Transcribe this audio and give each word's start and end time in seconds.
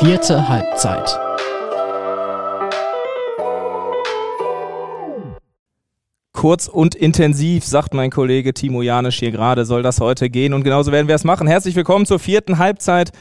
Vierte 0.00 0.48
Halbzeit. 0.48 1.08
Kurz 6.32 6.66
und 6.66 6.96
intensiv, 6.96 7.64
sagt 7.64 7.94
mein 7.94 8.10
Kollege 8.10 8.52
Timo 8.54 8.82
Janisch 8.82 9.20
hier 9.20 9.30
gerade, 9.30 9.64
soll 9.64 9.84
das 9.84 10.00
heute 10.00 10.30
gehen. 10.30 10.52
Und 10.52 10.64
genauso 10.64 10.90
werden 10.90 11.06
wir 11.06 11.14
es 11.14 11.22
machen. 11.22 11.46
Herzlich 11.46 11.76
willkommen 11.76 12.06
zur 12.06 12.18
vierten 12.18 12.58
Halbzeit, 12.58 13.12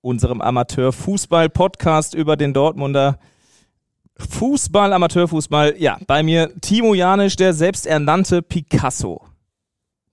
unserem 0.00 0.40
Amateur-Fußball-Podcast 0.40 2.14
über 2.14 2.38
den 2.38 2.54
Dortmunder 2.54 3.18
Fußball, 4.16 4.94
Amateurfußball. 4.94 5.74
Ja, 5.76 5.98
bei 6.06 6.22
mir 6.22 6.50
Timo 6.62 6.94
Janisch, 6.94 7.36
der 7.36 7.52
selbsternannte 7.52 8.40
Picasso 8.40 9.22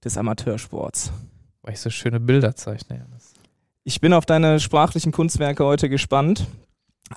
des 0.04 0.17
Amateursports. 0.17 1.13
Weil 1.61 1.75
ich 1.75 1.79
so 1.79 1.89
schöne 1.89 2.20
Bilder 2.20 2.57
zeichne, 2.57 2.97
Janis. 2.97 3.12
Ich 3.86 4.00
bin 4.00 4.14
auf 4.14 4.25
deine 4.25 4.61
sprachlichen 4.61 5.11
Kunstwerke 5.11 5.65
heute 5.65 5.89
gespannt. 5.89 6.46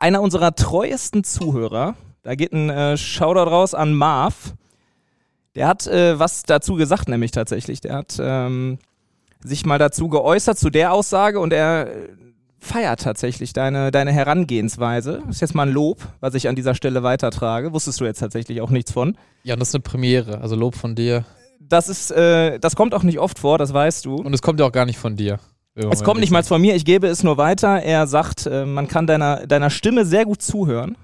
Einer 0.00 0.20
unserer 0.20 0.56
treuesten 0.56 1.22
Zuhörer, 1.22 1.94
da 2.24 2.34
geht 2.34 2.52
ein 2.52 2.70
äh, 2.70 2.96
Shoutout 2.96 3.48
raus 3.48 3.72
an 3.72 3.94
Marv. 3.94 4.54
Der 5.54 5.68
hat 5.68 5.86
äh, 5.86 6.18
was 6.18 6.42
dazu 6.42 6.74
gesagt, 6.74 7.08
nämlich 7.08 7.30
tatsächlich. 7.30 7.80
Der 7.80 7.94
hat 7.94 8.16
ähm, 8.20 8.78
sich 9.44 9.64
mal 9.64 9.78
dazu 9.78 10.08
geäußert, 10.08 10.58
zu 10.58 10.68
der 10.68 10.92
Aussage 10.92 11.38
und 11.38 11.52
er 11.52 11.86
äh, 11.86 12.08
feiert 12.58 13.00
tatsächlich 13.00 13.52
deine, 13.52 13.92
deine 13.92 14.10
Herangehensweise. 14.10 15.22
Das 15.24 15.36
ist 15.36 15.42
jetzt 15.42 15.54
mal 15.54 15.68
ein 15.68 15.72
Lob, 15.72 16.00
was 16.18 16.34
ich 16.34 16.48
an 16.48 16.56
dieser 16.56 16.74
Stelle 16.74 17.04
weitertrage. 17.04 17.72
Wusstest 17.72 18.00
du 18.00 18.04
jetzt 18.06 18.18
tatsächlich 18.18 18.60
auch 18.60 18.70
nichts 18.70 18.90
von. 18.90 19.16
Ja, 19.44 19.54
und 19.54 19.60
das 19.60 19.68
ist 19.68 19.76
eine 19.76 19.82
Premiere, 19.82 20.40
also 20.40 20.56
Lob 20.56 20.74
von 20.74 20.96
dir. 20.96 21.24
Das 21.60 21.88
ist, 21.88 22.10
äh, 22.10 22.58
das 22.58 22.74
kommt 22.74 22.92
auch 22.92 23.04
nicht 23.04 23.20
oft 23.20 23.38
vor, 23.38 23.56
das 23.56 23.72
weißt 23.72 24.04
du. 24.04 24.16
Und 24.16 24.34
es 24.34 24.42
kommt 24.42 24.58
ja 24.58 24.66
auch 24.66 24.72
gar 24.72 24.84
nicht 24.84 24.98
von 24.98 25.14
dir. 25.14 25.38
Es 25.76 26.02
kommt 26.02 26.20
nicht 26.20 26.30
mal 26.30 26.42
von 26.42 26.60
mir, 26.60 26.74
ich 26.74 26.86
gebe 26.86 27.06
es 27.06 27.22
nur 27.22 27.36
weiter. 27.36 27.82
Er 27.82 28.06
sagt, 28.06 28.46
äh, 28.46 28.64
man 28.64 28.88
kann 28.88 29.06
deiner, 29.06 29.46
deiner 29.46 29.68
Stimme 29.68 30.06
sehr 30.06 30.24
gut 30.24 30.40
zuhören. 30.40 30.96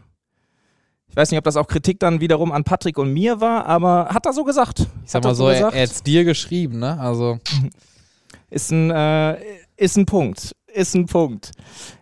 Ich 1.08 1.16
weiß 1.16 1.30
nicht, 1.30 1.36
ob 1.36 1.44
das 1.44 1.58
auch 1.58 1.66
Kritik 1.69 2.00
dann 2.00 2.20
wiederum 2.20 2.52
an 2.52 2.64
Patrick 2.64 2.96
und 2.96 3.12
mir 3.12 3.38
war, 3.42 3.66
aber 3.66 4.08
hat 4.08 4.24
er 4.24 4.33
so 4.33 4.44
gesagt. 4.44 4.86
Ich 5.05 5.11
sag 5.11 5.22
mal 5.22 5.34
so, 5.34 5.46
er, 5.48 5.70
er 5.74 5.83
hat's 5.83 6.02
dir 6.02 6.24
geschrieben, 6.24 6.78
ne? 6.78 6.98
Also. 6.98 7.38
Ist 8.50 8.70
ein, 8.70 8.91
äh, 8.91 9.38
ist 9.78 9.96
ein 9.96 10.05
Punkt. 10.05 10.55
Ist 10.66 10.94
ein 10.94 11.06
Punkt. 11.06 11.52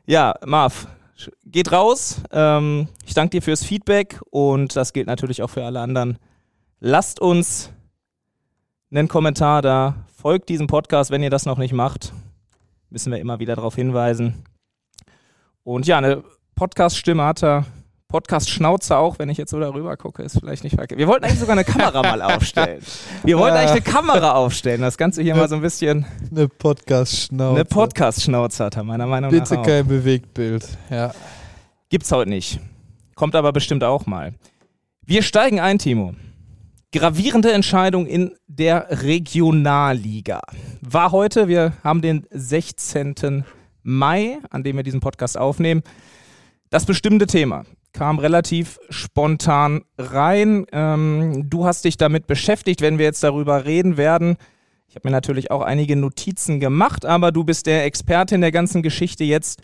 Ja, 0.05 0.35
Marv, 0.45 0.89
geht 1.47 1.71
raus. 1.71 2.23
Ähm, 2.33 2.89
ich 3.07 3.15
danke 3.15 3.31
dir 3.31 3.43
fürs 3.43 3.65
Feedback 3.65 4.21
und 4.31 4.75
das 4.75 4.93
gilt 4.93 5.07
natürlich 5.07 5.43
auch 5.43 5.51
für 5.51 5.65
alle 5.65 5.79
anderen. 5.79 6.19
Lasst 6.81 7.21
uns 7.21 7.71
einen 8.91 9.07
Kommentar 9.07 9.63
da. 9.63 9.95
Folgt 10.21 10.49
diesem 10.49 10.67
Podcast, 10.67 11.13
wenn 11.13 11.23
ihr 11.23 11.31
das 11.31 11.47
noch 11.47 11.59
nicht 11.59 11.73
macht. 11.73 12.13
Müssen 12.91 13.13
wir 13.13 13.21
immer 13.21 13.39
wieder 13.39 13.57
darauf 13.57 13.77
hinweisen. 13.77 14.45
Und 15.63 15.87
ja, 15.87 15.99
eine 15.99 16.25
Podcast-Stimme 16.57 17.25
hat 17.25 17.43
er. 17.43 17.65
Podcast-Schnauze 18.09 18.97
auch, 18.97 19.21
wenn 19.21 19.29
ich 19.29 19.39
jetzt 19.39 19.53
so 19.53 19.61
darüber 19.61 19.97
gucke, 19.97 20.25
ist 20.25 20.41
vielleicht 20.41 20.65
nicht 20.65 20.75
verkehrt. 20.75 20.99
Wir 20.99 21.07
wollten 21.07 21.25
eigentlich 21.25 21.39
sogar 21.39 21.53
eine 21.53 21.63
Kamera 21.65 22.03
mal 22.03 22.21
aufstellen. 22.35 22.83
Wir 23.23 23.39
wollten 23.39 23.57
eigentlich 23.57 23.71
eine 23.71 23.83
Kamera 23.83 24.33
aufstellen. 24.33 24.81
Das 24.81 24.99
Ganze 24.99 25.23
hier 25.23 25.37
mal 25.37 25.49
so 25.49 25.55
ein 25.55 25.61
bisschen. 25.61 26.05
Eine 26.29 26.49
Podcast-Schnauze. 26.49 27.55
Eine 27.55 27.65
Podcast-Schnauze 27.65 28.65
hat 28.65 28.77
er, 28.77 28.83
meiner 28.83 29.07
Meinung 29.07 29.31
Bitte 29.31 29.55
nach. 29.55 29.63
Bitte 29.63 29.77
kein 29.79 29.87
Bewegtbild. 29.87 30.67
Ja. 30.91 31.13
Gibt's 31.89 32.11
heute 32.11 32.31
nicht. 32.31 32.59
Kommt 33.15 33.37
aber 33.37 33.53
bestimmt 33.53 33.85
auch 33.85 34.07
mal. 34.07 34.35
Wir 35.07 35.23
steigen 35.23 35.61
ein, 35.61 35.79
Timo. 35.79 36.15
Gravierende 36.93 37.53
Entscheidung 37.53 38.05
in 38.05 38.33
der 38.49 38.89
Regionalliga. 39.05 40.41
War 40.81 41.13
heute, 41.13 41.47
wir 41.47 41.75
haben 41.85 42.03
den 42.03 42.27
16. 42.31 43.45
Mai, 43.85 44.39
an 44.51 44.65
dem 44.65 44.75
wir 44.75 44.83
diesen 44.83 44.99
Podcast 44.99 45.39
aufnehmen. 45.39 45.83
Das 46.69 46.87
bestimmte 46.87 47.29
Thema 47.29 47.65
kam 47.93 48.19
relativ 48.19 48.81
spontan 48.89 49.83
rein. 49.99 50.67
Ähm, 50.73 51.49
du 51.49 51.65
hast 51.65 51.85
dich 51.85 51.97
damit 51.97 52.27
beschäftigt, 52.27 52.81
wenn 52.81 52.99
wir 52.99 53.05
jetzt 53.05 53.23
darüber 53.23 53.67
reden 53.67 53.97
werden. 53.97 54.37
Ich 54.89 54.97
habe 54.97 55.07
mir 55.07 55.13
natürlich 55.13 55.53
auch 55.53 55.63
einige 55.63 55.95
Notizen 55.95 56.59
gemacht, 56.59 57.07
aber 57.07 57.31
du 57.31 57.45
bist 57.45 57.67
der 57.67 57.85
Experte 57.85 58.35
in 58.35 58.41
der 58.41 58.51
ganzen 58.51 58.83
Geschichte 58.83 59.23
jetzt. 59.23 59.63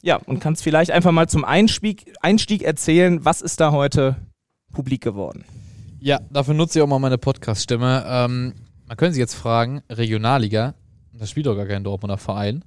Ja, 0.00 0.14
und 0.26 0.38
kannst 0.38 0.62
vielleicht 0.62 0.92
einfach 0.92 1.10
mal 1.10 1.28
zum 1.28 1.44
Einstieg, 1.44 2.14
Einstieg 2.20 2.62
erzählen, 2.62 3.24
was 3.24 3.40
ist 3.40 3.58
da 3.58 3.72
heute 3.72 4.14
publik 4.72 5.02
geworden? 5.02 5.44
Ja, 6.04 6.18
dafür 6.30 6.54
nutze 6.54 6.80
ich 6.80 6.82
auch 6.82 6.88
mal 6.88 6.98
meine 6.98 7.16
Podcast-Stimme. 7.16 8.04
Ähm, 8.04 8.54
man 8.88 8.96
könnte 8.96 9.14
sich 9.14 9.20
jetzt 9.20 9.36
fragen, 9.36 9.82
Regionalliga, 9.88 10.74
das 11.12 11.30
spielt 11.30 11.46
doch 11.46 11.54
gar 11.54 11.66
kein 11.66 11.84
Dortmunder 11.84 12.18
Verein. 12.18 12.64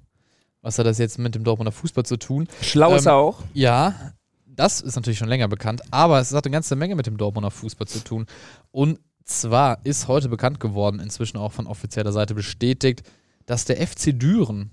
Was 0.61 0.79
hat 0.79 0.85
das 0.85 0.99
jetzt 0.99 1.19
mit 1.19 1.35
dem 1.35 1.43
Dortmunder 1.43 1.73
Fußball 1.73 2.05
zu 2.05 2.15
tun? 2.15 2.47
Schlau 2.61 2.95
ist 2.95 3.07
ähm, 3.07 3.09
er 3.09 3.15
auch. 3.15 3.43
Ja, 3.53 4.13
das 4.45 4.79
ist 4.79 4.95
natürlich 4.95 5.17
schon 5.17 5.27
länger 5.27 5.49
bekannt, 5.49 5.81
aber 5.91 6.21
es 6.21 6.33
hat 6.33 6.45
eine 6.45 6.53
ganze 6.53 6.77
Menge 6.77 6.95
mit 6.95 7.07
dem 7.07 7.17
Dortmunder 7.17 7.51
Fußball 7.51 7.89
zu 7.89 8.01
tun. 8.05 8.25
Und 8.71 8.99
zwar 9.25 9.79
ist 9.83 10.07
heute 10.07 10.29
bekannt 10.29 10.61
geworden, 10.61 11.01
inzwischen 11.01 11.35
auch 11.35 11.51
von 11.51 11.67
offizieller 11.67 12.13
Seite 12.13 12.35
bestätigt, 12.35 13.03
dass 13.47 13.65
der 13.65 13.85
FC 13.85 14.17
Düren, 14.17 14.71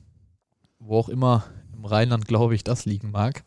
wo 0.79 0.99
auch 0.99 1.09
immer 1.09 1.47
im 1.75 1.85
Rheinland, 1.85 2.29
glaube 2.29 2.55
ich, 2.55 2.63
das 2.63 2.85
liegen 2.85 3.11
mag, 3.11 3.43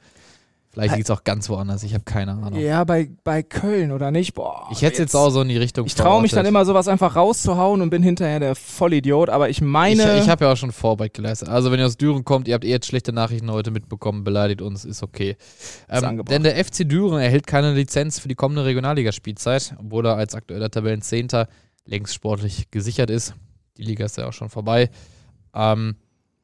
Vielleicht 0.76 0.98
liegt 0.98 1.10
es 1.10 1.16
auch 1.16 1.24
ganz 1.24 1.48
woanders, 1.48 1.84
ich 1.84 1.94
habe 1.94 2.04
keine 2.04 2.34
Ahnung. 2.34 2.60
Ja, 2.60 2.84
bei, 2.84 3.10
bei 3.24 3.44
Köln 3.44 3.94
oder 3.94 4.12
nicht? 4.12 4.34
Boah, 4.34 4.68
ich 4.72 4.82
hätte 4.82 4.96
es 4.96 5.00
jetzt 5.00 5.16
auch 5.16 5.30
so 5.30 5.42
in 5.42 5.48
die 5.48 5.56
Richtung 5.56 5.86
Ich 5.86 5.96
traue 5.96 6.22
mich 6.22 6.32
dann 6.32 6.46
immer 6.46 6.66
sowas 6.66 6.90
einfach 6.90 7.16
rauszuhauen 7.16 7.82
und 7.82 7.90
bin 7.90 8.04
hinterher 8.04 8.42
der 8.42 8.56
Vollidiot, 8.56 9.30
aber 9.30 9.50
ich 9.50 9.62
meine. 9.62 10.18
Ich, 10.18 10.24
ich 10.24 10.30
habe 10.30 10.44
ja 10.44 10.52
auch 10.52 10.58
schon 10.58 10.74
Vorarbeit 10.74 11.14
geleistet. 11.14 11.48
Also, 11.48 11.72
wenn 11.72 11.80
ihr 11.80 11.86
aus 11.86 11.96
Düren 11.96 12.26
kommt, 12.26 12.50
ihr 12.50 12.56
habt 12.56 12.66
eh 12.66 12.72
jetzt 12.72 12.88
schlechte 12.88 13.14
Nachrichten 13.14 13.50
heute 13.50 13.72
mitbekommen, 13.72 14.26
beleidigt 14.26 14.62
uns, 14.62 14.84
ist 14.84 15.02
okay. 15.02 15.38
Ähm, 15.90 16.26
denn 16.26 16.44
der 16.44 16.62
FC 16.62 16.88
Düren 16.88 17.22
erhält 17.22 17.48
keine 17.48 17.74
Lizenz 17.74 18.20
für 18.20 18.28
die 18.28 18.36
kommende 18.36 18.66
Regionalligaspielzeit, 18.66 19.76
obwohl 19.80 20.06
er 20.06 20.18
als 20.18 20.36
aktueller 20.36 20.70
Tabellenzehnter 20.70 21.48
längst 21.86 22.14
sportlich 22.14 22.70
gesichert 22.70 23.10
ist. 23.10 23.34
Die 23.78 23.84
Liga 23.84 24.04
ist 24.04 24.18
ja 24.18 24.28
auch 24.28 24.34
schon 24.34 24.50
vorbei. 24.50 24.90
Ähm, 25.54 25.96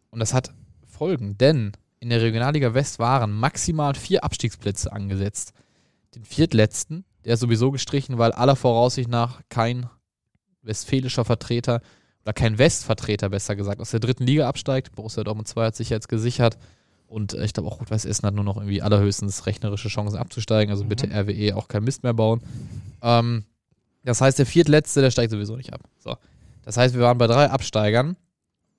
und 0.09 0.19
das 0.19 0.34
hat 0.34 0.53
Folgen, 0.86 1.38
denn 1.38 1.74
in 2.01 2.09
der 2.09 2.22
Regionalliga 2.22 2.73
West 2.73 3.00
waren 3.00 3.31
maximal 3.31 3.94
vier 3.94 4.23
Abstiegsplätze 4.23 4.91
angesetzt. 4.91 5.53
Den 6.16 6.25
viertletzten, 6.25 7.06
der 7.23 7.35
ist 7.35 7.39
sowieso 7.39 7.72
gestrichen, 7.72 8.17
weil 8.17 8.31
aller 8.31 8.56
Voraussicht 8.56 9.07
nach 9.07 9.41
kein 9.50 9.88
westfälischer 10.63 11.23
Vertreter 11.23 11.81
oder 12.23 12.34
kein 12.34 12.57
Westvertreter, 12.57 13.29
besser 13.29 13.56
gesagt, 13.56 13.79
aus 13.79 13.91
der 13.91 14.00
dritten 14.00 14.25
Liga 14.25 14.47
absteigt. 14.47 14.94
Borussia 14.95 15.23
Dortmund 15.23 15.47
2 15.47 15.66
hat 15.67 15.75
sich 15.75 15.89
jetzt 15.89 16.09
gesichert. 16.09 16.57
Und 17.07 17.34
äh, 17.34 17.45
ich 17.45 17.53
glaube 17.53 17.69
auch 17.69 17.79
Rot-Weiß 17.79 18.06
Essen 18.06 18.25
hat 18.25 18.33
nur 18.33 18.44
noch 18.44 18.57
irgendwie 18.57 18.81
allerhöchstens 18.81 19.45
rechnerische 19.45 19.89
Chancen 19.89 20.18
abzusteigen. 20.18 20.72
Also 20.72 20.85
bitte 20.85 21.07
mhm. 21.07 21.13
RWE 21.13 21.56
auch 21.56 21.68
kein 21.68 21.83
Mist 21.83 22.03
mehr 22.03 22.13
bauen. 22.13 22.41
Ähm, 23.03 23.45
das 24.03 24.22
heißt, 24.22 24.39
der 24.39 24.47
viertletzte, 24.47 25.01
der 25.01 25.12
steigt 25.12 25.31
sowieso 25.31 25.56
nicht 25.56 25.73
ab. 25.73 25.81
So. 26.00 26.16
Das 26.63 26.78
heißt, 26.78 26.95
wir 26.95 27.01
waren 27.01 27.19
bei 27.19 27.28
drei 27.28 27.50
Absteigern. 27.50 28.18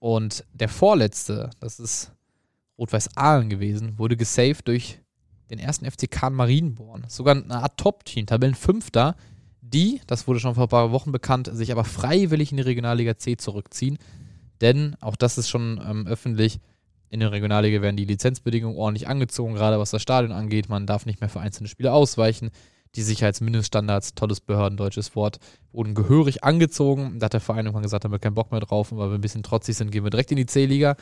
Und 0.01 0.45
der 0.53 0.69
vorletzte, 0.69 1.51
das 1.61 1.79
ist 1.79 2.11
Rot-Weiß 2.83 3.17
Aalen 3.17 3.49
gewesen, 3.49 3.97
wurde 3.97 4.17
gesaved 4.17 4.67
durch 4.67 4.99
den 5.51 5.61
ersten 5.61 5.89
FC 5.89 6.11
Kahn 6.11 6.35
Marienborn. 6.35 7.05
Sogar 7.09 7.37
eine 7.37 7.63
Art 7.63 7.79
Top-Team, 7.79 8.27
Tabellenfünfter, 8.27 9.15
die, 9.61 10.01
das 10.09 10.27
wurde 10.27 10.41
schon 10.41 10.57
vor 10.57 10.65
ein 10.65 10.69
paar 10.69 10.91
Wochen 10.91 11.13
bekannt, 11.13 11.49
sich 11.53 11.71
aber 11.71 11.85
freiwillig 11.85 12.51
in 12.51 12.57
die 12.57 12.65
Regionalliga 12.65 13.17
C 13.17 13.37
zurückziehen. 13.37 13.99
Denn, 14.61 14.97
auch 15.01 15.15
das 15.15 15.39
ist 15.39 15.49
schon 15.49 15.81
ähm, 15.89 16.09
öffentlich, 16.09 16.59
in 17.09 17.21
der 17.21 17.31
Regionalliga 17.31 17.83
werden 17.83 17.97
die 17.97 18.05
Lizenzbedingungen 18.05 18.77
ordentlich 18.77 19.07
angezogen, 19.07 19.55
gerade 19.55 19.79
was 19.79 19.91
das 19.91 20.03
Stadion 20.03 20.33
angeht. 20.33 20.69
Man 20.69 20.87
darf 20.87 21.07
nicht 21.07 21.21
mehr 21.21 21.29
für 21.29 21.41
einzelne 21.41 21.69
Spiele 21.69 21.93
ausweichen. 21.93 22.51
Die 22.97 23.03
Sicherheitsmindeststandards, 23.03 24.15
tolles 24.15 24.41
behördendeutsches 24.41 25.15
Wort, 25.15 25.39
wurden 25.73 25.95
gehörig 25.95 26.43
angezogen. 26.43 27.19
Da 27.19 27.27
hat 27.27 27.35
der 27.35 27.41
Verein 27.41 27.67
irgendwann 27.67 27.83
gesagt, 27.83 28.05
da 28.05 28.07
haben 28.07 28.13
wir 28.13 28.19
keinen 28.19 28.35
Bock 28.35 28.51
mehr 28.51 28.61
drauf 28.61 28.91
und 28.91 28.99
weil 28.99 29.11
wir 29.11 29.15
ein 29.15 29.21
bisschen 29.21 29.43
trotzig 29.43 29.77
sind, 29.77 29.93
gehen 29.93 30.05
wir 30.05 30.11
direkt 30.11 30.31
in 30.31 30.37
die 30.37 30.47
C-Liga. 30.47 30.97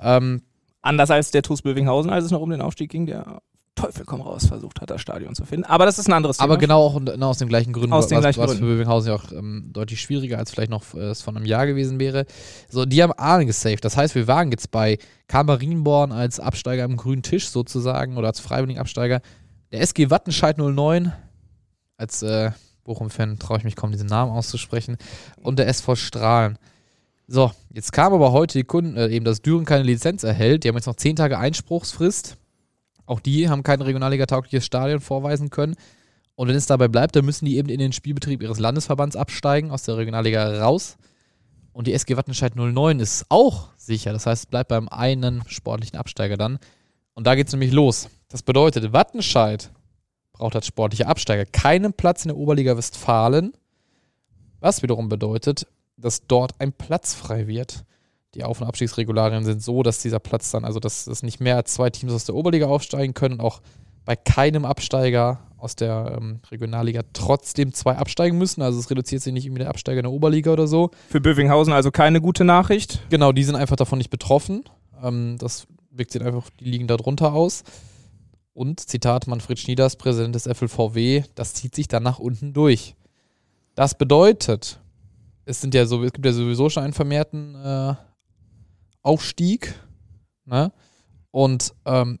Ähm, 0.00 0.42
Anders 0.82 1.10
als 1.10 1.30
der 1.30 1.42
TuS 1.42 1.62
Bövinghausen, 1.62 2.10
als 2.10 2.24
es 2.24 2.30
noch 2.30 2.40
um 2.40 2.50
den 2.50 2.62
Aufstieg 2.62 2.90
ging, 2.90 3.06
der 3.06 3.40
Teufel 3.78 4.04
komm 4.04 4.20
raus 4.20 4.46
versucht 4.46 4.80
hat, 4.80 4.90
das 4.90 5.00
Stadion 5.00 5.34
zu 5.34 5.44
finden. 5.44 5.64
Aber 5.64 5.86
das 5.86 5.98
ist 5.98 6.08
ein 6.08 6.12
anderes 6.12 6.38
Thema. 6.38 6.44
Aber 6.44 6.58
genau 6.58 6.82
auch 6.82 7.00
genau 7.00 7.28
aus 7.28 7.38
den 7.38 7.48
gleichen 7.48 7.72
Gründen, 7.72 7.92
aus 7.92 8.08
den 8.08 8.16
was, 8.16 8.22
gleichen 8.22 8.40
was 8.40 8.50
Gründen. 8.50 8.64
für 8.64 8.70
Bövinghausen 8.72 9.10
ja 9.10 9.14
auch 9.16 9.32
ähm, 9.32 9.70
deutlich 9.72 10.00
schwieriger 10.00 10.38
als 10.38 10.50
vielleicht 10.50 10.70
noch 10.70 10.94
äh, 10.94 11.10
es 11.10 11.22
von 11.22 11.36
einem 11.36 11.46
Jahr 11.46 11.66
gewesen 11.66 12.00
wäre. 12.00 12.26
So, 12.68 12.84
die 12.84 13.02
haben 13.02 13.12
Ahlen 13.12 13.46
gesaved. 13.46 13.84
Das 13.84 13.96
heißt, 13.96 14.14
wir 14.16 14.26
waren 14.26 14.50
jetzt 14.50 14.72
bei 14.72 14.98
Kamerinborn 15.28 16.10
als 16.10 16.40
Absteiger 16.40 16.84
im 16.84 16.96
grünen 16.96 17.22
Tisch 17.22 17.48
sozusagen 17.48 18.16
oder 18.16 18.28
als 18.28 18.40
freiwilligen 18.40 18.80
Absteiger. 18.80 19.20
Der 19.70 19.80
SG 19.80 20.10
Wattenscheid 20.10 20.58
09 20.58 21.12
als 21.96 22.22
äh, 22.22 22.50
Bochum-Fan 22.82 23.38
traue 23.38 23.58
ich 23.58 23.64
mich 23.64 23.76
kaum, 23.76 23.92
diesen 23.92 24.08
Namen 24.08 24.32
auszusprechen. 24.32 24.96
Und 25.40 25.58
der 25.58 25.68
SV 25.68 25.94
Strahlen. 25.94 26.58
So, 27.30 27.52
jetzt 27.74 27.92
kam 27.92 28.14
aber 28.14 28.32
heute 28.32 28.56
die 28.58 28.64
Kunden, 28.64 28.96
äh, 28.96 29.08
eben, 29.08 29.26
dass 29.26 29.42
Düren 29.42 29.66
keine 29.66 29.82
Lizenz 29.82 30.24
erhält. 30.24 30.64
Die 30.64 30.68
haben 30.68 30.76
jetzt 30.76 30.86
noch 30.86 30.96
10 30.96 31.16
Tage 31.16 31.38
Einspruchsfrist. 31.38 32.38
Auch 33.04 33.20
die 33.20 33.50
haben 33.50 33.62
kein 33.62 33.82
Regionalliga-taugliches 33.82 34.64
Stadion 34.64 35.00
vorweisen 35.00 35.50
können. 35.50 35.76
Und 36.36 36.48
wenn 36.48 36.56
es 36.56 36.64
dabei 36.64 36.88
bleibt, 36.88 37.16
dann 37.16 37.26
müssen 37.26 37.44
die 37.44 37.58
eben 37.58 37.68
in 37.68 37.80
den 37.80 37.92
Spielbetrieb 37.92 38.42
ihres 38.42 38.58
Landesverbands 38.58 39.14
absteigen, 39.14 39.70
aus 39.70 39.82
der 39.82 39.98
Regionalliga 39.98 40.62
raus. 40.62 40.96
Und 41.72 41.86
die 41.86 41.92
SG 41.92 42.16
Wattenscheid 42.16 42.56
09 42.56 42.98
ist 42.98 43.26
auch 43.28 43.68
sicher. 43.76 44.14
Das 44.14 44.24
heißt, 44.24 44.44
es 44.44 44.46
bleibt 44.46 44.68
beim 44.68 44.88
einen 44.88 45.42
sportlichen 45.48 45.98
Absteiger 45.98 46.38
dann. 46.38 46.58
Und 47.12 47.26
da 47.26 47.34
geht 47.34 47.48
es 47.48 47.52
nämlich 47.52 47.72
los. 47.72 48.08
Das 48.28 48.42
bedeutet, 48.42 48.94
Wattenscheid 48.94 49.70
braucht 50.32 50.56
als 50.56 50.66
sportlicher 50.66 51.08
Absteiger 51.08 51.44
keinen 51.44 51.92
Platz 51.92 52.24
in 52.24 52.30
der 52.30 52.38
Oberliga 52.38 52.74
Westfalen, 52.74 53.52
was 54.60 54.82
wiederum 54.82 55.10
bedeutet, 55.10 55.66
dass 55.98 56.26
dort 56.26 56.52
ein 56.60 56.72
Platz 56.72 57.14
frei 57.14 57.46
wird. 57.46 57.84
Die 58.34 58.44
Auf- 58.44 58.60
und 58.60 58.66
Abstiegsregularien 58.66 59.44
sind 59.44 59.62
so, 59.62 59.82
dass 59.82 60.00
dieser 60.00 60.20
Platz 60.20 60.50
dann, 60.50 60.64
also 60.64 60.80
dass 60.80 61.06
es 61.06 61.22
nicht 61.22 61.40
mehr 61.40 61.56
als 61.56 61.74
zwei 61.74 61.90
Teams 61.90 62.12
aus 62.12 62.24
der 62.24 62.34
Oberliga 62.34 62.66
aufsteigen 62.66 63.14
können, 63.14 63.40
auch 63.40 63.60
bei 64.04 64.16
keinem 64.16 64.64
Absteiger 64.64 65.40
aus 65.58 65.76
der 65.76 66.16
ähm, 66.16 66.40
Regionalliga 66.50 67.02
trotzdem 67.12 67.74
zwei 67.74 67.96
absteigen 67.96 68.38
müssen. 68.38 68.62
Also 68.62 68.78
es 68.78 68.90
reduziert 68.90 69.22
sich 69.22 69.32
nicht 69.32 69.44
irgendwie 69.44 69.60
der 69.60 69.70
Absteiger 69.70 69.98
in 69.98 70.04
der 70.04 70.12
Oberliga 70.12 70.52
oder 70.52 70.66
so. 70.66 70.90
Für 71.08 71.20
Bövinghausen 71.20 71.72
also 71.72 71.90
keine 71.90 72.20
gute 72.20 72.44
Nachricht. 72.44 73.00
Genau, 73.10 73.32
die 73.32 73.44
sind 73.44 73.56
einfach 73.56 73.76
davon 73.76 73.98
nicht 73.98 74.10
betroffen. 74.10 74.64
Ähm, 75.02 75.36
das 75.38 75.66
wirkt 75.90 76.12
sich 76.12 76.22
einfach 76.22 76.48
die 76.60 76.64
liegen 76.64 76.86
darunter 76.86 77.32
aus. 77.32 77.64
Und 78.54 78.80
Zitat 78.80 79.26
Manfred 79.26 79.58
Schnieders, 79.58 79.96
Präsident 79.96 80.34
des 80.34 80.44
FLVW, 80.44 81.24
das 81.34 81.54
zieht 81.54 81.74
sich 81.74 81.88
dann 81.88 82.02
nach 82.02 82.18
unten 82.18 82.52
durch. 82.52 82.94
Das 83.74 83.96
bedeutet, 83.96 84.80
es 85.48 85.62
sind 85.62 85.74
ja 85.74 85.86
so, 85.86 86.02
es 86.04 86.12
gibt 86.12 86.26
ja 86.26 86.32
sowieso 86.32 86.68
schon 86.68 86.82
einen 86.82 86.92
vermehrten 86.92 87.54
äh, 87.54 87.94
Aufstieg. 89.02 89.74
Ne? 90.44 90.72
Und 91.30 91.74
ähm, 91.86 92.18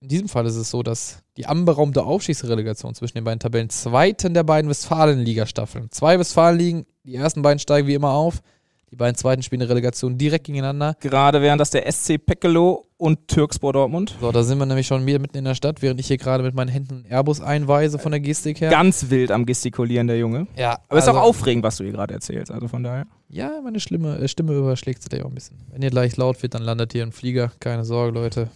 in 0.00 0.08
diesem 0.08 0.28
Fall 0.28 0.44
ist 0.46 0.56
es 0.56 0.70
so, 0.70 0.82
dass 0.82 1.22
die 1.36 1.46
anberaumte 1.46 2.02
Aufstiegsrelegation 2.02 2.94
zwischen 2.94 3.16
den 3.18 3.24
beiden 3.24 3.38
Tabellen 3.38 3.70
zweiten 3.70 4.34
der 4.34 4.42
beiden 4.42 4.68
Westfalen-Liga-Staffeln. 4.68 5.90
Zwei 5.92 6.18
Westfalen-Ligen, 6.18 6.86
die 7.04 7.14
ersten 7.14 7.42
beiden 7.42 7.60
steigen 7.60 7.86
wie 7.86 7.94
immer 7.94 8.10
auf. 8.10 8.42
Die 8.90 8.96
beiden 8.96 9.16
zweiten 9.16 9.42
spielen 9.42 9.60
eine 9.60 9.70
Relegation 9.70 10.16
direkt 10.16 10.46
gegeneinander. 10.46 10.96
Gerade 11.00 11.42
wären 11.42 11.58
das 11.58 11.70
der 11.70 11.90
SC 11.90 12.18
Pekelo 12.24 12.86
und 12.96 13.28
Türkspor 13.28 13.74
Dortmund. 13.74 14.16
So, 14.18 14.32
da 14.32 14.42
sind 14.42 14.56
wir 14.58 14.64
nämlich 14.64 14.86
schon 14.86 15.04
wieder 15.04 15.18
mitten 15.18 15.36
in 15.36 15.44
der 15.44 15.54
Stadt, 15.54 15.82
während 15.82 16.00
ich 16.00 16.06
hier 16.06 16.16
gerade 16.16 16.42
mit 16.42 16.54
meinen 16.54 16.68
Händen 16.68 17.04
Airbus 17.06 17.42
einweise 17.42 17.98
von 17.98 18.12
der 18.12 18.20
Gestik 18.20 18.62
her. 18.62 18.70
Ganz 18.70 19.10
wild 19.10 19.30
am 19.30 19.44
Gestikulieren, 19.44 20.06
der 20.06 20.18
Junge. 20.18 20.46
Ja. 20.56 20.72
Aber 20.88 20.96
also, 20.96 21.10
ist 21.10 21.16
auch 21.16 21.22
aufregend, 21.22 21.64
was 21.64 21.76
du 21.76 21.84
hier 21.84 21.92
gerade 21.92 22.14
erzählst, 22.14 22.50
also 22.50 22.66
von 22.66 22.82
daher. 22.82 23.06
Ja, 23.28 23.60
meine 23.62 23.78
Stimme, 23.78 24.18
äh, 24.18 24.26
Stimme 24.26 24.54
überschlägt 24.54 25.02
sich 25.02 25.10
da 25.10 25.22
auch 25.22 25.28
ein 25.28 25.34
bisschen. 25.34 25.58
Wenn 25.70 25.82
ihr 25.82 25.90
gleich 25.90 26.16
laut 26.16 26.42
wird, 26.42 26.54
dann 26.54 26.62
landet 26.62 26.92
hier 26.92 27.02
ein 27.02 27.12
Flieger. 27.12 27.52
Keine 27.60 27.84
Sorge, 27.84 28.18
Leute. 28.18 28.48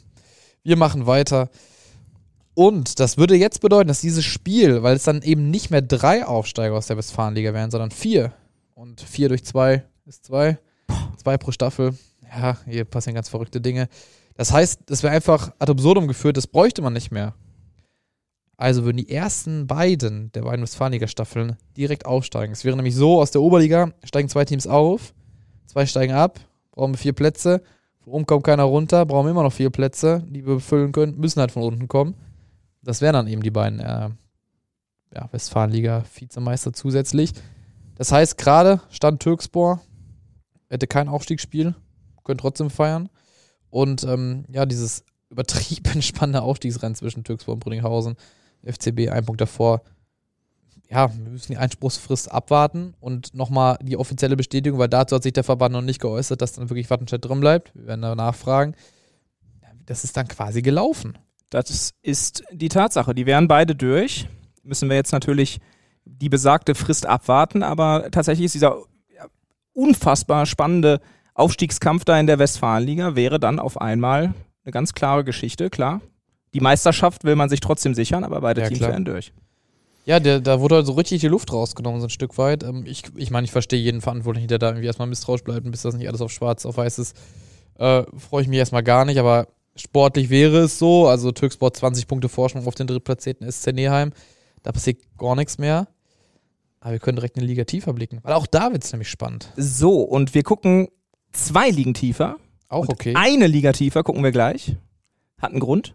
Wir 0.63 0.77
machen 0.77 1.07
weiter. 1.07 1.51
Und 2.55 3.01
das 3.01 3.19
würde 3.19 3.35
jetzt 3.35 3.61
bedeuten, 3.61 3.89
dass 3.89 4.01
dieses 4.01 4.25
Spiel, 4.25 4.83
weil 4.83 4.97
es 4.97 5.05
dann 5.05 5.21
eben 5.21 5.51
nicht 5.51 5.71
mehr 5.71 5.83
drei 5.83 6.25
Aufsteiger 6.25 6.75
aus 6.75 6.87
der 6.87 6.97
Westfalenliga 6.97 7.53
wären, 7.53 7.71
sondern 7.71 7.91
vier. 7.91 8.33
Und 8.75 9.03
vier 9.03 9.29
durch 9.29 9.45
zwei 9.45 9.85
ist 10.07 10.25
zwei. 10.25 10.59
Zwei 11.17 11.39
pro 11.39 11.53
Staffel. 11.53 11.97
Ja, 12.23 12.59
hier 12.67 12.85
passieren 12.85 13.15
ganz 13.15 13.29
verrückte 13.29 13.61
Dinge. 13.61 13.89
Das 14.37 14.53
heißt, 14.53 14.81
das 14.87 15.03
wäre 15.03 15.15
einfach 15.15 15.53
ad 15.59 15.71
absurdum 15.71 16.09
geführt, 16.09 16.37
das 16.37 16.47
bräuchte 16.47 16.83
man 16.83 16.93
nicht 16.93 17.11
mehr. 17.11 17.35
Also 18.57 18.85
würden 18.85 18.99
die 18.99 19.11
ersten 19.11 19.67
beiden 19.67 20.31
der 20.33 20.43
beiden 20.43 20.63
Westfalenliga-Staffeln 20.63 21.57
direkt 21.77 22.07
aufsteigen. 22.07 22.53
Es 22.53 22.65
wäre 22.65 22.77
nämlich 22.77 22.95
so, 22.95 23.21
aus 23.21 23.31
der 23.31 23.43
Oberliga 23.43 23.93
steigen 24.05 24.29
zwei 24.29 24.45
Teams 24.45 24.67
auf, 24.67 25.15
zwei 25.67 25.85
steigen 25.87 26.13
ab, 26.13 26.41
brauchen 26.71 26.95
wir 26.95 26.99
vier 26.99 27.13
Plätze. 27.13 27.63
Von 28.01 28.13
oben 28.15 28.27
kommt 28.27 28.45
keiner 28.45 28.65
runter, 28.65 29.05
brauchen 29.05 29.27
wir 29.27 29.31
immer 29.31 29.43
noch 29.43 29.53
vier 29.53 29.71
Plätze, 29.71 30.25
die 30.29 30.47
wir 30.47 30.55
befüllen 30.55 30.93
können, 30.93 31.19
müssen 31.19 31.41
halt 31.41 31.53
von 31.53 31.63
unten 31.63 31.89
kommen. 31.89 32.15
Das 32.83 33.01
wären 33.01 33.15
dann 33.15 33.27
eben 33.29 33.43
die 33.43 33.51
beiden 33.51 33.81
äh, 33.81 34.11
ja, 35.15 35.29
Westfalenliga-Vizemeister 35.31 36.73
zusätzlich. 36.73 37.33
Das 37.97 38.11
heißt, 38.11 38.39
gerade 38.39 38.81
stand 38.91 39.21
Türkspor, 39.21 39.81
hätte 40.73 40.87
kein 40.87 41.09
Aufstiegsspiel, 41.09 41.75
können 42.25 42.39
trotzdem 42.39 42.71
feiern. 42.71 43.09
Und 43.71 44.05
ähm, 44.05 44.45
ja, 44.51 44.67
dieses 44.67 45.05
übertrieben 45.29 46.03
spannende 46.03 46.43
Aufstiegsrennen 46.43 46.95
zwischen 46.95 47.25
Türkspor 47.25 47.55
und 47.55 47.61
Brünninghausen, 47.61 48.17
FCB 48.65 49.11
ein 49.11 49.25
Punkt 49.25 49.41
davor. 49.41 49.83
Ja, 50.91 51.15
wir 51.15 51.31
müssen 51.31 51.53
die 51.53 51.59
Einspruchsfrist 51.59 52.31
abwarten 52.31 52.95
und 53.01 53.35
nochmal 53.35 53.79
die 53.83 53.97
offizielle 53.97 54.37
Bestätigung, 54.37 54.79
weil 54.79 54.89
dazu 54.89 55.17
hat 55.17 55.23
sich 55.23 55.33
der 55.33 55.45
Verband 55.45 55.73
noch 55.73 55.81
nicht 55.81 56.01
geäußert, 56.01 56.43
dass 56.43 56.53
dann 56.53 56.69
wirklich 56.69 56.91
Wattenscheid 56.91 57.25
drin 57.25 57.41
bleibt. 57.41 57.75
Wir 57.75 57.87
werden 57.87 58.03
da 58.03 58.15
nachfragen. 58.15 58.75
Das 59.87 60.05
ist 60.05 60.17
dann 60.17 60.29
quasi 60.29 60.61
gelaufen. 60.61 61.17
Das 61.49 61.93
ist 62.03 62.45
die 62.53 62.69
Tatsache. 62.69 63.15
Die 63.15 63.27
wären 63.27 63.49
beide 63.49 63.75
durch. 63.75 64.29
Müssen 64.63 64.89
wir 64.89 64.97
jetzt 64.97 65.13
natürlich 65.13 65.61
die 66.05 66.29
besagte 66.29 66.75
Frist 66.75 67.07
abwarten, 67.07 67.63
aber 67.63 68.11
tatsächlich 68.11 68.47
ist 68.47 68.55
dieser 68.55 68.83
unfassbar 69.75 70.47
spannende 70.47 71.01
Aufstiegskampf 71.35 72.05
da 72.05 72.19
in 72.19 72.27
der 72.27 72.39
Westfalenliga 72.39 73.17
wäre 73.17 73.41
dann 73.41 73.59
auf 73.59 73.81
einmal 73.81 74.35
eine 74.65 74.73
ganz 74.73 74.93
klare 74.93 75.25
Geschichte, 75.25 75.71
klar. 75.71 76.01
Die 76.55 76.61
Meisterschaft 76.61 77.25
will 77.25 77.37
man 77.37 77.49
sich 77.49 77.61
trotzdem 77.61 77.95
sichern, 77.95 78.25
aber 78.25 78.41
beide 78.43 78.61
ja, 78.61 78.69
Teams 78.69 78.81
wären 78.81 79.05
durch. 79.05 79.33
Ja, 80.05 80.21
der, 80.21 80.41
da 80.41 80.61
wurde 80.61 80.77
halt 80.77 80.87
so 80.87 80.93
richtig 80.93 81.21
die 81.21 81.29
Luft 81.29 81.53
rausgenommen, 81.53 82.01
so 82.01 82.07
ein 82.07 82.11
Stück 82.11 82.37
weit. 82.37 82.65
Ähm, 82.65 82.85
ich 82.87 83.05
ich 83.17 83.31
meine, 83.31 83.45
ich 83.45 83.53
verstehe 83.53 83.81
jeden 83.81 84.01
Verantwortlichen, 84.01 84.49
der 84.49 84.59
da 84.59 84.69
irgendwie 84.69 84.87
erstmal 84.87 85.09
misstrauisch 85.09 85.45
bleibt, 85.45 85.71
bis 85.71 85.83
das 85.83 85.95
nicht 85.95 86.09
alles 86.09 86.21
auf 86.21 86.33
schwarz, 86.33 86.67
auf 86.67 86.77
weiß 86.77 86.99
ist. 86.99 87.17
Äh, 87.79 88.03
Freue 88.19 88.43
ich 88.43 88.49
mich 88.49 88.59
erstmal 88.59 88.83
gar 88.83 89.05
nicht, 89.05 89.19
aber 89.19 89.49
sportlich 89.77 90.29
wäre 90.29 90.59
es 90.59 90.79
so. 90.79 91.07
Also 91.07 91.31
Türksport 91.31 91.77
20 91.77 92.09
Punkte 92.09 92.29
Forschung 92.29 92.67
auf 92.67 92.75
den 92.75 92.89
drittplatzierten 92.89 93.51
SC 93.51 93.73
Neheim. 93.73 94.13
Da 94.63 94.73
passiert 94.73 94.99
gar 95.17 95.37
nichts 95.37 95.59
mehr. 95.59 95.87
Aber 96.83 96.93
wir 96.93 96.99
können 96.99 97.17
direkt 97.17 97.37
eine 97.37 97.47
Liga 97.47 97.63
tiefer 97.63 97.93
blicken. 97.93 98.19
Weil 98.23 98.33
auch 98.35 98.47
da 98.47 98.73
wird 98.73 98.83
es 98.83 98.93
nämlich 98.93 99.09
spannend. 99.09 99.53
So, 99.57 100.01
und 100.01 100.35
wir 100.35 100.43
gucken 100.43 100.89
zwei 101.31 101.71
Ligen 101.71 101.95
tiefer. 101.95 102.37
Auch 102.69 102.89
okay. 102.89 103.15
Eine 103.17 103.47
Liga 103.47 103.71
tiefer 103.71 104.03
gucken 104.03 104.25
wir 104.25 104.33
gleich. 104.33 104.75
Hat 105.41 105.53
einen 105.53 105.61
Grund. 105.61 105.95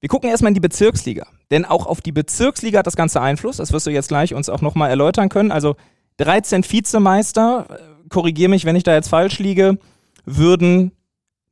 Wir 0.00 0.08
gucken 0.08 0.28
erstmal 0.28 0.48
in 0.48 0.54
die 0.54 0.60
Bezirksliga. 0.60 1.24
Denn 1.52 1.64
auch 1.64 1.86
auf 1.86 2.00
die 2.00 2.10
Bezirksliga 2.10 2.80
hat 2.80 2.88
das 2.88 2.96
Ganze 2.96 3.20
Einfluss. 3.20 3.58
Das 3.58 3.72
wirst 3.72 3.86
du 3.86 3.90
jetzt 3.90 4.08
gleich 4.08 4.34
uns 4.34 4.48
auch 4.48 4.60
nochmal 4.60 4.90
erläutern 4.90 5.28
können. 5.28 5.52
Also 5.52 5.76
13 6.16 6.64
Vizemeister, 6.68 7.66
äh, 7.70 8.08
korrigiere 8.08 8.50
mich, 8.50 8.64
wenn 8.64 8.74
ich 8.74 8.82
da 8.82 8.92
jetzt 8.92 9.08
falsch 9.08 9.38
liege, 9.38 9.78
würden 10.24 10.90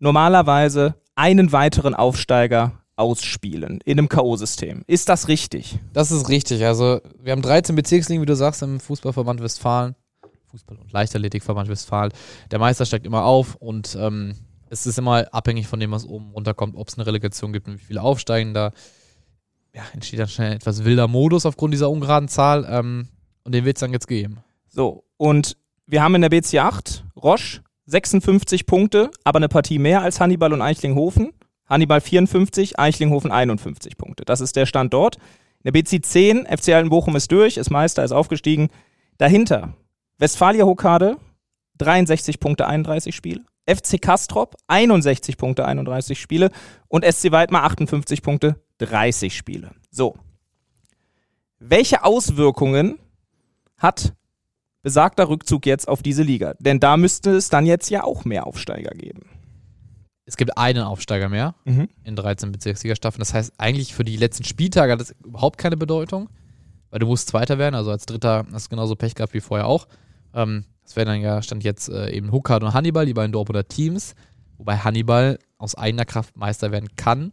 normalerweise 0.01 0.97
einen 1.15 1.53
weiteren 1.53 1.95
Aufsteiger 1.95 2.73
ausspielen 2.99 3.81
in 3.85 3.99
einem 3.99 4.09
K.O.-System. 4.09 4.83
Ist 4.87 5.09
das 5.09 5.29
richtig? 5.29 5.79
Das 5.93 6.11
ist 6.11 6.29
richtig. 6.29 6.65
Also, 6.65 7.01
wir 7.23 7.33
haben 7.33 7.43
13 7.43 7.77
Bezirksligen, 7.77 8.23
wie 8.23 8.27
du 8.27 8.37
sagst, 8.37 8.63
im 8.63 8.81
Fußballverband 8.81 9.43
Westfalen. 9.43 9.95
Fußball- 10.53 10.79
und 10.79 10.93
Leichtathletikverband 10.93 11.69
Westfalen. 11.69 12.13
Der 12.51 12.59
Meister 12.59 12.87
steigt 12.87 13.07
immer 13.07 13.25
auf 13.25 13.55
und 13.57 13.97
ähm, 14.01 14.35
es 14.71 14.87
ist 14.87 14.99
immer 14.99 15.33
abhängig 15.33 15.67
von 15.67 15.79
dem, 15.79 15.91
was 15.91 16.07
oben 16.07 16.31
runterkommt, 16.31 16.75
ob 16.77 16.89
es 16.89 16.97
eine 16.97 17.07
Relegation 17.07 17.53
gibt 17.53 17.69
und 17.69 17.75
wie 17.75 17.85
viele 17.85 18.03
aufsteigen. 18.03 18.55
Da 18.55 18.73
ja, 19.75 19.83
entsteht 19.93 20.19
dann 20.19 20.29
schnell 20.29 20.51
ein 20.51 20.57
etwas 20.57 20.85
wilder 20.85 21.07
Modus 21.07 21.47
aufgrund 21.47 21.75
dieser 21.75 21.91
ungeraden 21.91 22.29
Zahl. 22.29 22.67
Ähm, 22.69 23.09
und 23.45 23.55
den 23.55 23.65
wird 23.65 23.77
es 23.77 23.81
dann 23.81 23.93
jetzt 23.93 24.09
geben. 24.09 24.39
So, 24.69 25.05
und 25.17 25.57
wir 25.87 26.03
haben 26.03 26.15
in 26.15 26.23
der 26.23 26.29
BC 26.29 26.59
8 26.59 27.05
Roche 27.17 27.61
56 27.87 28.67
Punkte, 28.67 29.11
aber 29.25 29.39
eine 29.39 29.49
Partie 29.49 29.79
mehr 29.79 30.03
als 30.03 30.21
Hannibal 30.21 30.53
und 30.53 30.61
Eichlinghofen. 30.61 31.33
Hannibal 31.69 32.01
54, 32.01 32.79
Eichlinghofen 32.79 33.31
51 33.31 33.97
Punkte. 33.99 34.25
Das 34.25 34.41
ist 34.41 34.57
der 34.57 34.67
Stand 34.67 34.93
dort. 34.93 35.17
In 35.63 35.73
der 35.73 35.73
BC 35.73 36.05
10, 36.05 36.47
FC 36.47 36.71
Altenbochum 36.71 37.17
ist 37.17 37.31
durch, 37.31 37.57
ist 37.57 37.71
Meister, 37.71 38.05
ist 38.05 38.13
aufgestiegen. 38.13 38.69
Dahinter 39.19 39.75
Westfalia 40.19 40.65
Hokkade 40.65 41.17
63 41.79 42.41
Punkte, 42.41 42.67
31 42.67 43.15
Spiele. 43.15 43.45
FC 43.67 44.01
Kastrop 44.01 44.57
61 44.67 45.37
Punkte, 45.37 45.65
31 45.65 46.21
Spiele. 46.21 46.51
Und 46.89 47.05
SC 47.05 47.33
Weidmar 47.33 47.65
58 47.65 48.23
Punkte, 48.23 48.61
30 48.79 49.37
Spiele. 49.37 49.71
So. 49.91 50.17
Welche 51.59 52.05
Auswirkungen 52.05 52.99
hat 53.77 54.15
besagter 54.83 55.29
Rückzug 55.29 55.67
jetzt 55.67 55.89
auf 55.89 56.03
diese 56.03 56.23
Liga? 56.23 56.55
Denn 56.59 56.81
da 56.81 56.97
müsste 56.97 57.31
es 57.33 57.49
dann 57.49 57.67
jetzt 57.67 57.91
ja 57.91 58.05
auch 58.05 58.25
mehr 58.25 58.47
Aufsteiger 58.47 58.93
geben. 58.93 59.29
Es 60.29 60.37
gibt 60.37 60.59
einen 60.59 60.83
Aufsteiger 60.83 61.31
mehr 61.31 61.55
mhm. 61.65 61.89
in 62.05 62.15
13 62.15 62.53
Bezirksliga-Staffeln. 62.53 63.21
Das 63.21 63.33
heißt, 63.33 63.55
eigentlich 63.57 63.95
für 63.95 64.05
die 64.05 64.19
letzten 64.19 64.45
Spieltage 64.45 64.93
hat 64.93 65.01
das 65.01 65.15
überhaupt 65.25 65.57
keine 65.57 65.79
Bedeutung, 65.79 66.29
weil 66.91 66.99
du 66.99 67.07
musst 67.07 67.29
Zweiter 67.29 67.57
werden. 67.57 67.75
Also 67.75 67.91
als 67.91 68.05
Dritter 68.05 68.45
hast 68.53 68.67
du 68.67 68.71
genauso 68.71 68.95
Pech 68.95 69.15
gehabt 69.15 69.33
wie 69.33 69.41
vorher 69.41 69.67
auch. 69.67 69.89
Ähm, 70.35 70.67
das 70.83 70.97
wäre 70.97 71.07
dann 71.07 71.23
ja, 71.23 71.41
stand 71.41 71.65
jetzt 71.65 71.89
äh, 71.89 72.11
eben 72.11 72.31
Huckard 72.31 72.63
und 72.63 72.75
Hannibal, 72.75 73.07
die 73.07 73.15
beiden 73.15 73.33
Dortmunder 73.33 73.67
Teams. 73.67 74.15
Wobei 74.59 74.77
Hannibal 74.77 75.39
aus 75.57 75.75
eigener 75.75 76.05
Kraft 76.05 76.37
Meister 76.37 76.73
werden 76.73 76.91
kann, 76.95 77.33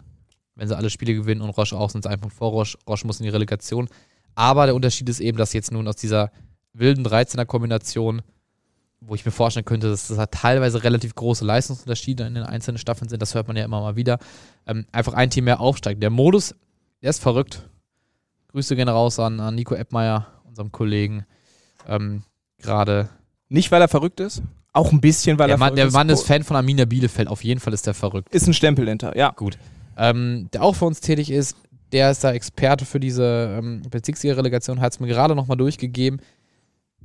wenn 0.56 0.70
sie 0.70 0.78
alle 0.78 0.90
Spiele 0.90 1.16
gewinnen 1.16 1.42
und 1.42 1.50
Roche 1.50 1.76
auch, 1.76 1.90
sind 1.90 2.06
sie 2.06 2.10
ein 2.10 2.22
Punkt 2.22 2.38
vor 2.38 2.52
Roche. 2.52 2.78
Roche 2.88 3.06
muss 3.06 3.20
in 3.20 3.26
die 3.26 3.30
Relegation. 3.30 3.90
Aber 4.36 4.68
der 4.68 4.76
Unterschied 4.76 5.10
ist 5.10 5.20
eben, 5.20 5.38
dass 5.38 5.52
jetzt 5.52 5.70
nun 5.70 5.86
aus 5.90 5.98
dieser 5.98 6.32
wilden 6.72 7.06
13er-Kombination, 7.06 8.22
wo 9.08 9.16
ich 9.16 9.26
mir 9.26 9.32
vorstellen 9.32 9.66
könnte, 9.66 9.90
dass 9.90 10.08
das 10.08 10.18
halt 10.18 10.32
teilweise 10.32 10.84
relativ 10.84 11.16
große 11.16 11.46
Leistungsunterschiede 11.46 12.26
in 12.26 12.36
den 12.36 12.44
einzelnen 12.44 12.78
Staffeln 12.78 13.10
sind, 13.10 13.22
das 13.22 13.36
hört 13.36 13.48
man 13.48 13.58
ja 13.58 13.66
immer 13.66 13.82
mal 13.82 13.96
wieder, 13.96 14.20
ähm, 14.68 14.86
einfach 14.92 15.14
ein 15.14 15.30
Team 15.30 15.46
mehr 15.46 15.60
aufsteigt. 15.60 16.02
Der 16.02 16.10
Modus, 16.10 16.56
der 17.02 17.10
ist 17.10 17.22
verrückt. 17.22 17.70
Grüße 18.52 18.76
gehen 18.76 18.90
raus 18.90 19.20
an, 19.20 19.40
an 19.40 19.56
Nico 19.56 19.76
Eppmeier, 19.76 20.28
unserem 20.48 20.72
Kollegen. 20.72 21.26
Ähm, 21.88 22.24
gerade. 22.58 23.10
Nicht, 23.50 23.72
weil 23.72 23.82
er 23.82 23.88
verrückt 23.88 24.20
ist, 24.20 24.42
Auch 24.74 24.92
ein 24.92 25.02
bisschen, 25.02 25.38
weil 25.38 25.48
der 25.48 25.56
er. 25.56 25.60
Mann, 25.60 25.76
der 25.76 25.92
Mann 25.92 26.10
ist 26.10 26.24
Fan 26.24 26.44
von 26.44 26.56
Arminia 26.56 26.86
Bielefeld. 26.86 27.28
Auf 27.28 27.44
jeden 27.44 27.60
Fall 27.60 27.74
ist 27.74 27.86
der 27.86 27.94
verrückt. 27.94 28.34
Ist 28.34 28.48
ein 28.48 28.54
Stempel 28.54 28.88
hinter, 28.88 29.16
ja. 29.16 29.32
Gut. 29.32 29.58
Ähm, 29.98 30.50
der 30.52 30.64
auch 30.64 30.76
für 30.76 30.86
uns 30.86 31.00
tätig 31.00 31.32
ist, 31.32 31.56
der 31.92 32.12
ist 32.12 32.24
da 32.24 32.32
Experte 32.34 32.86
für 32.86 33.00
diese 33.00 33.58
ähm, 33.60 33.84
Bezirksliga-Relegation, 33.90 34.82
hat 34.82 34.94
es 34.94 35.00
mir 35.00 35.08
gerade 35.08 35.36
nochmal 35.36 35.58
durchgegeben. 35.58 36.20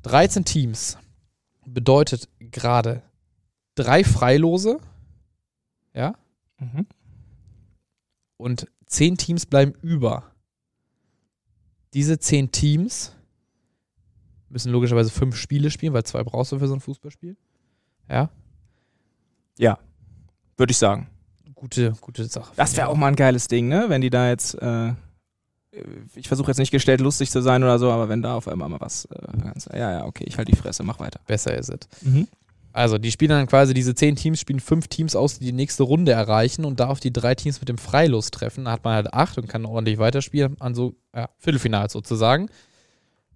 13 0.02 0.44
Teams 0.44 0.96
bedeutet 1.74 2.28
gerade 2.38 3.02
drei 3.74 4.04
Freilose. 4.04 4.78
Ja. 5.94 6.14
Mhm. 6.58 6.86
Und 8.36 8.66
10 8.86 9.16
Teams 9.16 9.46
bleiben 9.46 9.74
über. 9.82 10.24
Diese 11.94 12.18
10 12.18 12.52
Teams 12.52 13.14
müssen 14.48 14.72
logischerweise 14.72 15.10
fünf 15.10 15.36
Spiele 15.36 15.70
spielen, 15.70 15.92
weil 15.92 16.04
zwei 16.04 16.22
brauchst 16.22 16.52
du 16.52 16.58
für 16.58 16.68
so 16.68 16.74
ein 16.74 16.80
Fußballspiel. 16.80 17.36
Ja. 18.08 18.30
Ja, 19.58 19.78
würde 20.56 20.72
ich 20.72 20.78
sagen. 20.78 21.08
Gute, 21.54 21.92
gute 22.00 22.24
Sache. 22.24 22.52
Das 22.56 22.76
wäre 22.76 22.88
auch 22.88 22.96
mal 22.96 23.08
ein 23.08 23.16
geiles 23.16 23.46
Ding, 23.46 23.68
ne? 23.68 23.84
Wenn 23.88 24.00
die 24.00 24.10
da 24.10 24.28
jetzt, 24.28 24.54
äh, 24.54 24.94
ich 26.16 26.28
versuche 26.28 26.50
jetzt 26.50 26.58
nicht 26.58 26.70
gestellt 26.70 27.00
lustig 27.00 27.30
zu 27.30 27.42
sein 27.42 27.62
oder 27.62 27.78
so, 27.78 27.90
aber 27.90 28.08
wenn 28.08 28.22
da 28.22 28.34
auf 28.34 28.48
einmal 28.48 28.68
mal 28.68 28.80
was, 28.80 29.04
äh, 29.06 29.78
ja, 29.78 29.92
ja, 29.92 30.04
okay, 30.06 30.24
ich 30.26 30.36
halte 30.36 30.50
die 30.50 30.58
Fresse, 30.58 30.82
mach 30.82 30.98
weiter. 30.98 31.20
Besser 31.26 31.56
ist 31.56 31.70
es. 31.70 32.02
Mhm. 32.02 32.26
Also, 32.72 32.98
die 32.98 33.10
spielen 33.10 33.30
dann 33.30 33.46
quasi, 33.46 33.74
diese 33.74 33.94
zehn 33.94 34.14
Teams 34.14 34.40
spielen 34.40 34.60
fünf 34.60 34.86
Teams 34.86 35.16
aus, 35.16 35.38
die 35.38 35.46
die 35.46 35.52
nächste 35.52 35.82
Runde 35.82 36.12
erreichen 36.12 36.64
und 36.64 36.78
darf 36.78 37.00
die 37.00 37.12
drei 37.12 37.34
Teams 37.34 37.60
mit 37.60 37.68
dem 37.68 37.78
Freilos 37.78 38.30
treffen. 38.30 38.66
Da 38.66 38.72
hat 38.72 38.84
man 38.84 38.94
halt 38.94 39.12
acht 39.12 39.38
und 39.38 39.48
kann 39.48 39.66
ordentlich 39.66 39.98
weiterspielen 39.98 40.60
an 40.60 40.74
so 40.74 40.94
ja, 41.14 41.28
Viertelfinals 41.38 41.92
sozusagen. 41.92 42.48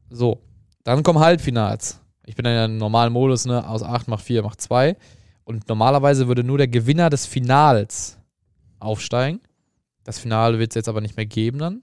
So, 0.08 0.40
dann 0.84 1.02
kommen 1.02 1.18
Halbfinals. 1.18 2.00
Ich 2.26 2.36
bin 2.36 2.44
dann 2.44 2.54
ja 2.54 2.64
im 2.66 2.78
normalen 2.78 3.12
Modus, 3.12 3.44
ne? 3.44 3.68
Aus 3.68 3.82
8 3.82 4.06
macht 4.08 4.24
4, 4.24 4.42
macht 4.42 4.60
2. 4.60 4.96
Und 5.42 5.68
normalerweise 5.68 6.28
würde 6.28 6.44
nur 6.44 6.58
der 6.58 6.68
Gewinner 6.68 7.10
des 7.10 7.26
Finals 7.26 8.18
aufsteigen. 8.78 9.40
Das 10.04 10.18
Finale 10.18 10.58
wird 10.58 10.70
es 10.70 10.74
jetzt 10.76 10.88
aber 10.88 11.00
nicht 11.00 11.16
mehr 11.16 11.26
geben 11.26 11.58
dann. 11.58 11.82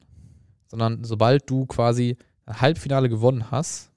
Sondern 0.72 1.04
sobald 1.04 1.50
du 1.50 1.66
quasi 1.66 2.16
ein 2.46 2.62
Halbfinale 2.62 3.10
gewonnen 3.10 3.52
hast, 3.52 3.92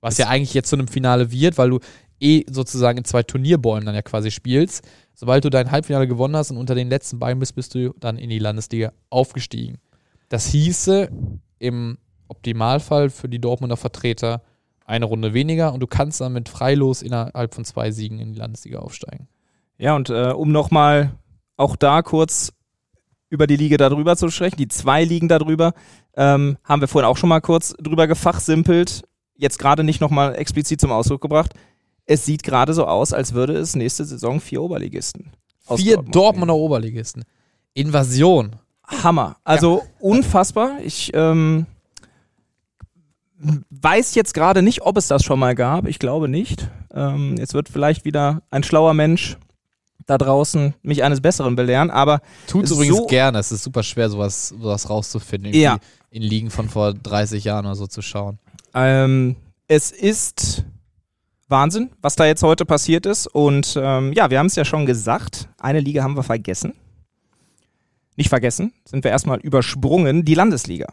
was 0.00 0.16
ja 0.16 0.28
eigentlich 0.28 0.54
jetzt 0.54 0.70
zu 0.70 0.76
einem 0.76 0.88
Finale 0.88 1.30
wird, 1.30 1.58
weil 1.58 1.68
du 1.68 1.78
eh 2.20 2.44
sozusagen 2.50 2.98
in 2.98 3.04
zwei 3.04 3.22
Turnierbäumen 3.22 3.84
dann 3.84 3.94
ja 3.94 4.00
quasi 4.00 4.30
spielst. 4.30 4.82
Sobald 5.14 5.44
du 5.44 5.50
dein 5.50 5.70
Halbfinale 5.70 6.08
gewonnen 6.08 6.34
hast 6.34 6.50
und 6.50 6.56
unter 6.56 6.74
den 6.74 6.88
letzten 6.88 7.18
beiden 7.18 7.38
bist, 7.38 7.54
bist 7.54 7.74
du 7.74 7.94
dann 8.00 8.16
in 8.16 8.30
die 8.30 8.38
Landesliga 8.38 8.92
aufgestiegen. 9.10 9.76
Das 10.30 10.46
hieße 10.46 11.10
im 11.58 11.98
Optimalfall 12.28 13.10
für 13.10 13.28
die 13.28 13.38
Dortmunder 13.38 13.76
Vertreter 13.76 14.42
eine 14.86 15.04
Runde 15.04 15.34
weniger 15.34 15.74
und 15.74 15.80
du 15.80 15.86
kannst 15.86 16.22
dann 16.22 16.32
mit 16.32 16.48
Freilos 16.48 17.02
innerhalb 17.02 17.54
von 17.54 17.66
zwei 17.66 17.90
Siegen 17.90 18.18
in 18.18 18.32
die 18.32 18.38
Landesliga 18.38 18.78
aufsteigen. 18.78 19.28
Ja, 19.76 19.94
und 19.94 20.08
äh, 20.08 20.30
um 20.30 20.50
nochmal 20.50 21.12
auch 21.58 21.76
da 21.76 22.00
kurz 22.02 22.52
über 23.30 23.46
die 23.46 23.56
Liga 23.56 23.76
darüber 23.76 24.16
zu 24.16 24.28
sprechen, 24.28 24.56
die 24.56 24.68
zwei 24.68 25.04
Ligen 25.04 25.28
darüber, 25.28 25.72
ähm, 26.16 26.58
haben 26.64 26.80
wir 26.80 26.88
vorhin 26.88 27.08
auch 27.08 27.16
schon 27.16 27.28
mal 27.28 27.40
kurz 27.40 27.74
drüber 27.80 28.06
gefachsimpelt, 28.06 29.04
jetzt 29.36 29.58
gerade 29.58 29.84
nicht 29.84 30.00
nochmal 30.00 30.34
explizit 30.34 30.80
zum 30.80 30.90
Ausdruck 30.90 31.22
gebracht. 31.22 31.54
Es 32.04 32.26
sieht 32.26 32.42
gerade 32.42 32.74
so 32.74 32.86
aus, 32.86 33.12
als 33.12 33.32
würde 33.32 33.56
es 33.56 33.76
nächste 33.76 34.04
Saison 34.04 34.40
vier 34.40 34.62
Oberligisten. 34.62 35.30
Vier 35.76 35.94
Dortmund 35.94 36.14
Dortmunder 36.14 36.54
Oberligisten. 36.56 37.24
Invasion. 37.72 38.56
Hammer. 38.84 39.36
Also 39.44 39.78
ja. 39.78 39.84
unfassbar. 40.00 40.78
Ich 40.82 41.12
ähm, 41.14 41.66
weiß 43.70 44.16
jetzt 44.16 44.34
gerade 44.34 44.62
nicht, 44.62 44.82
ob 44.82 44.96
es 44.96 45.06
das 45.06 45.22
schon 45.22 45.38
mal 45.38 45.54
gab. 45.54 45.86
Ich 45.86 46.00
glaube 46.00 46.28
nicht. 46.28 46.68
Ähm, 46.92 47.36
jetzt 47.38 47.54
wird 47.54 47.68
vielleicht 47.68 48.04
wieder 48.04 48.42
ein 48.50 48.64
schlauer 48.64 48.94
Mensch 48.94 49.38
da 50.06 50.18
draußen 50.18 50.74
mich 50.82 51.02
eines 51.02 51.20
Besseren 51.20 51.56
belehren, 51.56 51.90
aber. 51.90 52.20
Tut 52.46 52.64
es 52.64 52.70
übrigens 52.70 53.06
gerne. 53.06 53.38
Es 53.38 53.52
ist 53.52 53.62
super 53.62 53.82
schwer, 53.82 54.10
sowas, 54.10 54.48
sowas 54.48 54.88
rauszufinden. 54.88 55.54
Ja. 55.54 55.78
In 56.10 56.22
Ligen 56.22 56.50
von 56.50 56.68
vor 56.68 56.92
30 56.94 57.44
Jahren 57.44 57.66
oder 57.66 57.76
so 57.76 57.86
zu 57.86 58.02
schauen. 58.02 58.38
Ähm, 58.74 59.36
es 59.68 59.90
ist 59.90 60.64
Wahnsinn, 61.48 61.90
was 62.02 62.16
da 62.16 62.26
jetzt 62.26 62.42
heute 62.42 62.64
passiert 62.64 63.06
ist. 63.06 63.26
Und 63.26 63.78
ähm, 63.80 64.12
ja, 64.12 64.30
wir 64.30 64.38
haben 64.38 64.46
es 64.46 64.56
ja 64.56 64.64
schon 64.64 64.86
gesagt. 64.86 65.48
Eine 65.58 65.80
Liga 65.80 66.02
haben 66.02 66.16
wir 66.16 66.22
vergessen. 66.22 66.74
Nicht 68.16 68.28
vergessen, 68.28 68.72
sind 68.84 69.04
wir 69.04 69.10
erstmal 69.10 69.38
übersprungen. 69.38 70.24
Die 70.24 70.34
Landesliga. 70.34 70.92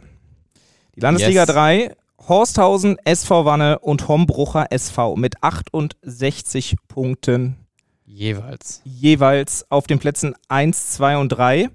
Die 0.96 1.02
Landesliga 1.02 1.42
yes. 1.42 1.50
3 1.50 1.96
Horsthausen, 2.28 2.98
SV 3.06 3.46
Wanne 3.46 3.80
und 3.80 4.08
Hombrucher 4.08 4.72
SV 4.72 5.16
mit 5.16 5.44
68 5.44 6.76
Punkten. 6.88 7.66
Jeweils. 8.08 8.82
Jeweils 8.86 9.70
auf 9.70 9.86
den 9.86 10.00
Plätzen 10.00 10.34
1, 10.48 10.92
2 10.92 11.18
und 11.18 11.30
3. 11.30 11.70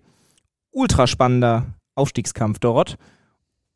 Ultraspannender 0.71 1.75
Aufstiegskampf 1.95 2.59
dort. 2.59 2.97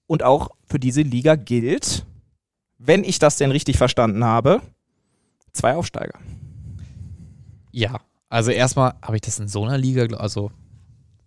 Und 0.06 0.22
auch 0.22 0.50
für 0.64 0.78
diese 0.78 1.02
Liga 1.02 1.36
gilt, 1.36 2.06
wenn 2.78 3.04
ich 3.04 3.18
das 3.18 3.36
denn 3.36 3.50
richtig 3.50 3.76
verstanden 3.76 4.24
habe, 4.24 4.62
zwei 5.52 5.74
Aufsteiger. 5.74 6.18
Ja, 7.72 8.00
also 8.30 8.50
erstmal 8.50 8.94
habe 9.02 9.16
ich 9.16 9.22
das 9.22 9.38
in 9.38 9.48
so 9.48 9.64
einer 9.64 9.76
Liga, 9.76 10.06
also 10.16 10.50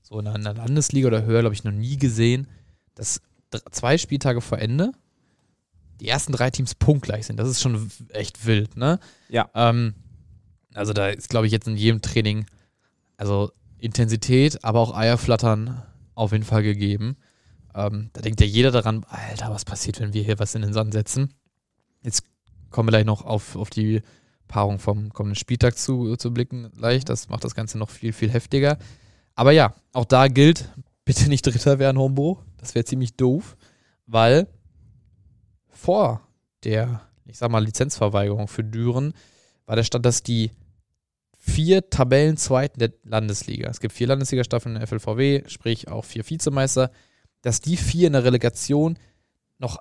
so 0.02 0.20
in 0.20 0.28
einer 0.28 0.54
Landesliga 0.56 1.08
oder 1.08 1.24
höher, 1.24 1.42
glaube 1.42 1.54
ich, 1.54 1.64
noch 1.64 1.72
nie 1.72 1.98
gesehen, 1.98 2.48
dass 2.96 3.22
zwei 3.72 4.00
Spieltage 4.00 4.42
vor 4.42 4.58
Ende 4.58 4.94
die 6.00 6.08
ersten 6.08 6.32
drei 6.32 6.50
Teams 6.50 6.74
punktgleich 6.74 7.28
sind. 7.28 7.38
Das 7.38 7.50
ist 7.50 7.62
schon 7.62 7.92
echt 8.10 8.48
wild, 8.48 8.78
ne? 8.78 9.00
Ja. 9.28 9.50
Ähm, 9.54 9.94
also 10.74 10.94
da 10.94 11.10
ist, 11.10 11.30
glaube 11.30 11.48
ich, 11.48 11.52
jetzt 11.52 11.68
in 11.68 11.78
jedem 11.78 12.02
Training, 12.02 12.46
also 13.18 13.52
Intensität, 13.78 14.64
aber 14.64 14.80
auch 14.80 14.96
Eierflattern 14.96 15.84
auf 16.16 16.32
jeden 16.32 16.44
Fall 16.44 16.64
gegeben. 16.64 17.18
Ähm, 17.74 18.10
da 18.14 18.22
denkt 18.22 18.42
ja 18.42 18.48
jeder 18.48 18.72
daran, 18.72 19.06
Alter, 19.08 19.52
was 19.52 19.66
passiert, 19.66 20.00
wenn 20.00 20.14
wir 20.14 20.24
hier 20.24 20.40
was 20.40 20.56
in 20.56 20.62
den 20.62 20.74
Sand 20.74 20.94
setzen? 20.94 21.34
Jetzt 22.04 22.24
kommen 22.70 22.88
wir 22.88 22.92
gleich 22.92 23.06
noch 23.06 23.26
auf, 23.26 23.56
auf 23.56 23.70
die 23.70 24.02
Paarung 24.48 24.80
vom 24.80 25.14
kommenden 25.14 25.36
Spieltag 25.36 25.78
zu, 25.78 26.16
zu 26.18 26.34
blicken, 26.34 26.72
leicht. 26.76 27.10
Das 27.10 27.30
macht 27.30 27.44
das 27.44 27.56
Ganze 27.56 27.78
noch 27.78 27.90
viel, 27.90 28.14
viel 28.14 28.30
heftiger. 28.30 28.78
Aber 29.36 29.52
ja, 29.52 29.74
auch 29.94 30.06
da 30.06 30.28
gilt, 30.28 30.70
bitte 31.06 31.30
nicht 31.30 31.46
Dritter 31.46 31.80
werden, 31.80 31.98
Hombo. 31.98 32.44
Das 32.58 32.76
wäre 32.76 32.84
ziemlich 32.84 33.16
doof, 33.16 33.56
weil 34.06 34.48
vor 35.70 36.28
der, 36.66 37.02
ich 37.26 37.38
sag 37.38 37.50
mal, 37.50 37.64
Lizenzverweigerung 37.64 38.50
für 38.50 38.66
Düren 38.66 39.14
war 39.70 39.76
der 39.76 39.84
Stand, 39.84 40.06
dass 40.06 40.24
die 40.24 40.52
vier 41.38 41.90
Tabellenzweiten 41.90 42.80
der 42.80 42.92
Landesliga, 43.04 43.70
es 43.70 43.80
gibt 43.80 43.94
vier 43.94 44.08
Landesliga-Staffeln 44.08 44.76
in 44.76 44.80
der 44.80 44.88
FLVW, 44.88 45.44
sprich 45.48 45.88
auch 45.88 46.04
vier 46.04 46.28
Vizemeister, 46.28 46.92
dass 47.42 47.62
die 47.62 47.78
vier 47.78 48.08
in 48.08 48.14
der 48.14 48.24
Relegation 48.24 48.98
noch 49.58 49.78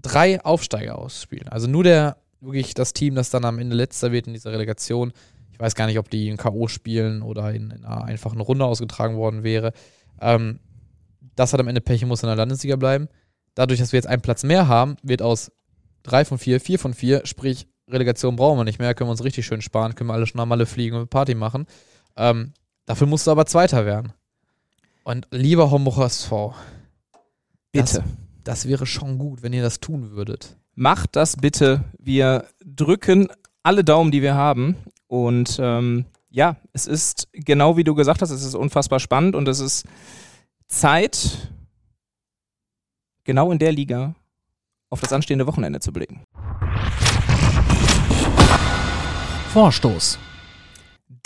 drei 0.00 0.40
Aufsteiger 0.44 0.98
ausspielen. 0.98 1.48
Also 1.48 1.66
nur 1.66 1.82
der, 1.82 2.18
wirklich 2.40 2.74
das 2.74 2.92
Team, 2.92 3.14
das 3.14 3.30
dann 3.30 3.44
am 3.44 3.58
Ende 3.58 3.74
letzter 3.74 4.12
wird 4.12 4.26
in 4.26 4.34
dieser 4.34 4.52
Relegation. 4.52 5.12
Ich 5.52 5.58
weiß 5.58 5.74
gar 5.74 5.86
nicht, 5.86 5.98
ob 5.98 6.10
die 6.10 6.28
in 6.28 6.36
K.O. 6.36 6.68
spielen 6.68 7.22
oder 7.22 7.52
in, 7.52 7.70
in, 7.70 7.84
einer 7.84 8.04
einfachen 8.04 8.40
Runde 8.40 8.66
ausgetragen 8.66 9.16
worden 9.16 9.42
wäre. 9.42 9.72
Ähm, 10.20 10.60
das 11.34 11.52
hat 11.52 11.60
am 11.60 11.68
Ende 11.68 11.80
Pech 11.80 12.02
und 12.02 12.10
muss 12.10 12.22
in 12.22 12.28
der 12.28 12.36
Landesliga 12.36 12.76
bleiben 12.76 13.08
dadurch, 13.54 13.80
dass 13.80 13.92
wir 13.92 13.98
jetzt 13.98 14.06
einen 14.06 14.22
Platz 14.22 14.42
mehr 14.42 14.68
haben, 14.68 14.96
wird 15.02 15.22
aus 15.22 15.52
3 16.04 16.24
von 16.24 16.38
4, 16.38 16.60
4 16.60 16.78
von 16.78 16.94
4, 16.94 17.26
sprich 17.26 17.66
Relegation 17.88 18.36
brauchen 18.36 18.58
wir 18.58 18.64
nicht 18.64 18.78
mehr, 18.78 18.94
können 18.94 19.08
wir 19.08 19.12
uns 19.12 19.24
richtig 19.24 19.46
schön 19.46 19.62
sparen, 19.62 19.94
können 19.94 20.08
wir 20.08 20.14
alle 20.14 20.26
schon 20.26 20.38
normale 20.38 20.66
fliegen 20.66 20.96
und 20.96 21.10
Party 21.10 21.34
machen. 21.34 21.66
Ähm, 22.16 22.52
dafür 22.86 23.06
musst 23.06 23.26
du 23.26 23.30
aber 23.30 23.46
Zweiter 23.46 23.84
werden. 23.84 24.12
Und 25.04 25.28
lieber 25.30 25.70
Homburg 25.70 25.98
SV, 25.98 26.54
bitte. 27.72 27.96
Das, 27.96 28.02
das 28.42 28.68
wäre 28.68 28.86
schon 28.86 29.18
gut, 29.18 29.42
wenn 29.42 29.52
ihr 29.52 29.62
das 29.62 29.80
tun 29.80 30.12
würdet. 30.12 30.56
Macht 30.74 31.14
das 31.16 31.36
bitte. 31.36 31.84
Wir 31.98 32.46
drücken 32.64 33.28
alle 33.62 33.84
Daumen, 33.84 34.10
die 34.10 34.22
wir 34.22 34.34
haben. 34.34 34.76
Und 35.06 35.58
ähm, 35.60 36.06
ja, 36.30 36.56
es 36.72 36.86
ist 36.86 37.28
genau 37.32 37.76
wie 37.76 37.84
du 37.84 37.94
gesagt 37.94 38.22
hast, 38.22 38.30
es 38.30 38.42
ist 38.42 38.54
unfassbar 38.54 38.98
spannend 38.98 39.36
und 39.36 39.46
es 39.46 39.60
ist 39.60 39.86
Zeit 40.68 41.50
genau 43.24 43.52
in 43.52 43.58
der 43.58 43.72
Liga 43.72 44.14
auf 44.90 45.00
das 45.00 45.12
anstehende 45.12 45.46
Wochenende 45.46 45.80
zu 45.80 45.92
blicken. 45.92 46.22
Vorstoß. 49.54 50.18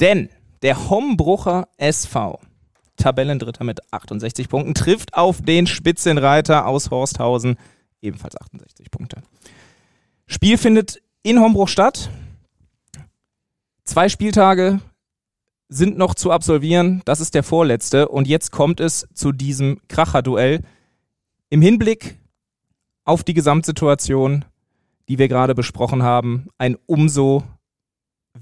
Denn 0.00 0.28
der 0.60 0.90
Hombrucher 0.90 1.66
SV, 1.78 2.38
Tabellendritter 2.98 3.64
mit 3.64 3.80
68 3.90 4.50
Punkten, 4.50 4.74
trifft 4.74 5.14
auf 5.14 5.40
den 5.40 5.66
Spitzenreiter 5.66 6.66
aus 6.66 6.90
Horsthausen, 6.90 7.56
ebenfalls 8.02 8.38
68 8.38 8.90
Punkte. 8.90 9.22
Spiel 10.26 10.58
findet 10.58 11.00
in 11.22 11.40
Hombruch 11.40 11.68
statt. 11.68 12.10
Zwei 13.84 14.10
Spieltage 14.10 14.80
sind 15.70 15.96
noch 15.96 16.14
zu 16.14 16.30
absolvieren. 16.30 17.00
Das 17.06 17.20
ist 17.20 17.34
der 17.34 17.42
vorletzte. 17.42 18.08
Und 18.08 18.28
jetzt 18.28 18.52
kommt 18.52 18.78
es 18.80 19.08
zu 19.14 19.32
diesem 19.32 19.80
Kracher-Duell 19.88 20.64
im 21.48 21.62
Hinblick 21.62 22.18
auf 23.06 23.24
die 23.24 23.32
Gesamtsituation, 23.32 24.44
die 25.08 25.16
wir 25.16 25.28
gerade 25.28 25.54
besprochen 25.54 26.02
haben, 26.02 26.48
ein 26.58 26.76
umso 26.84 27.42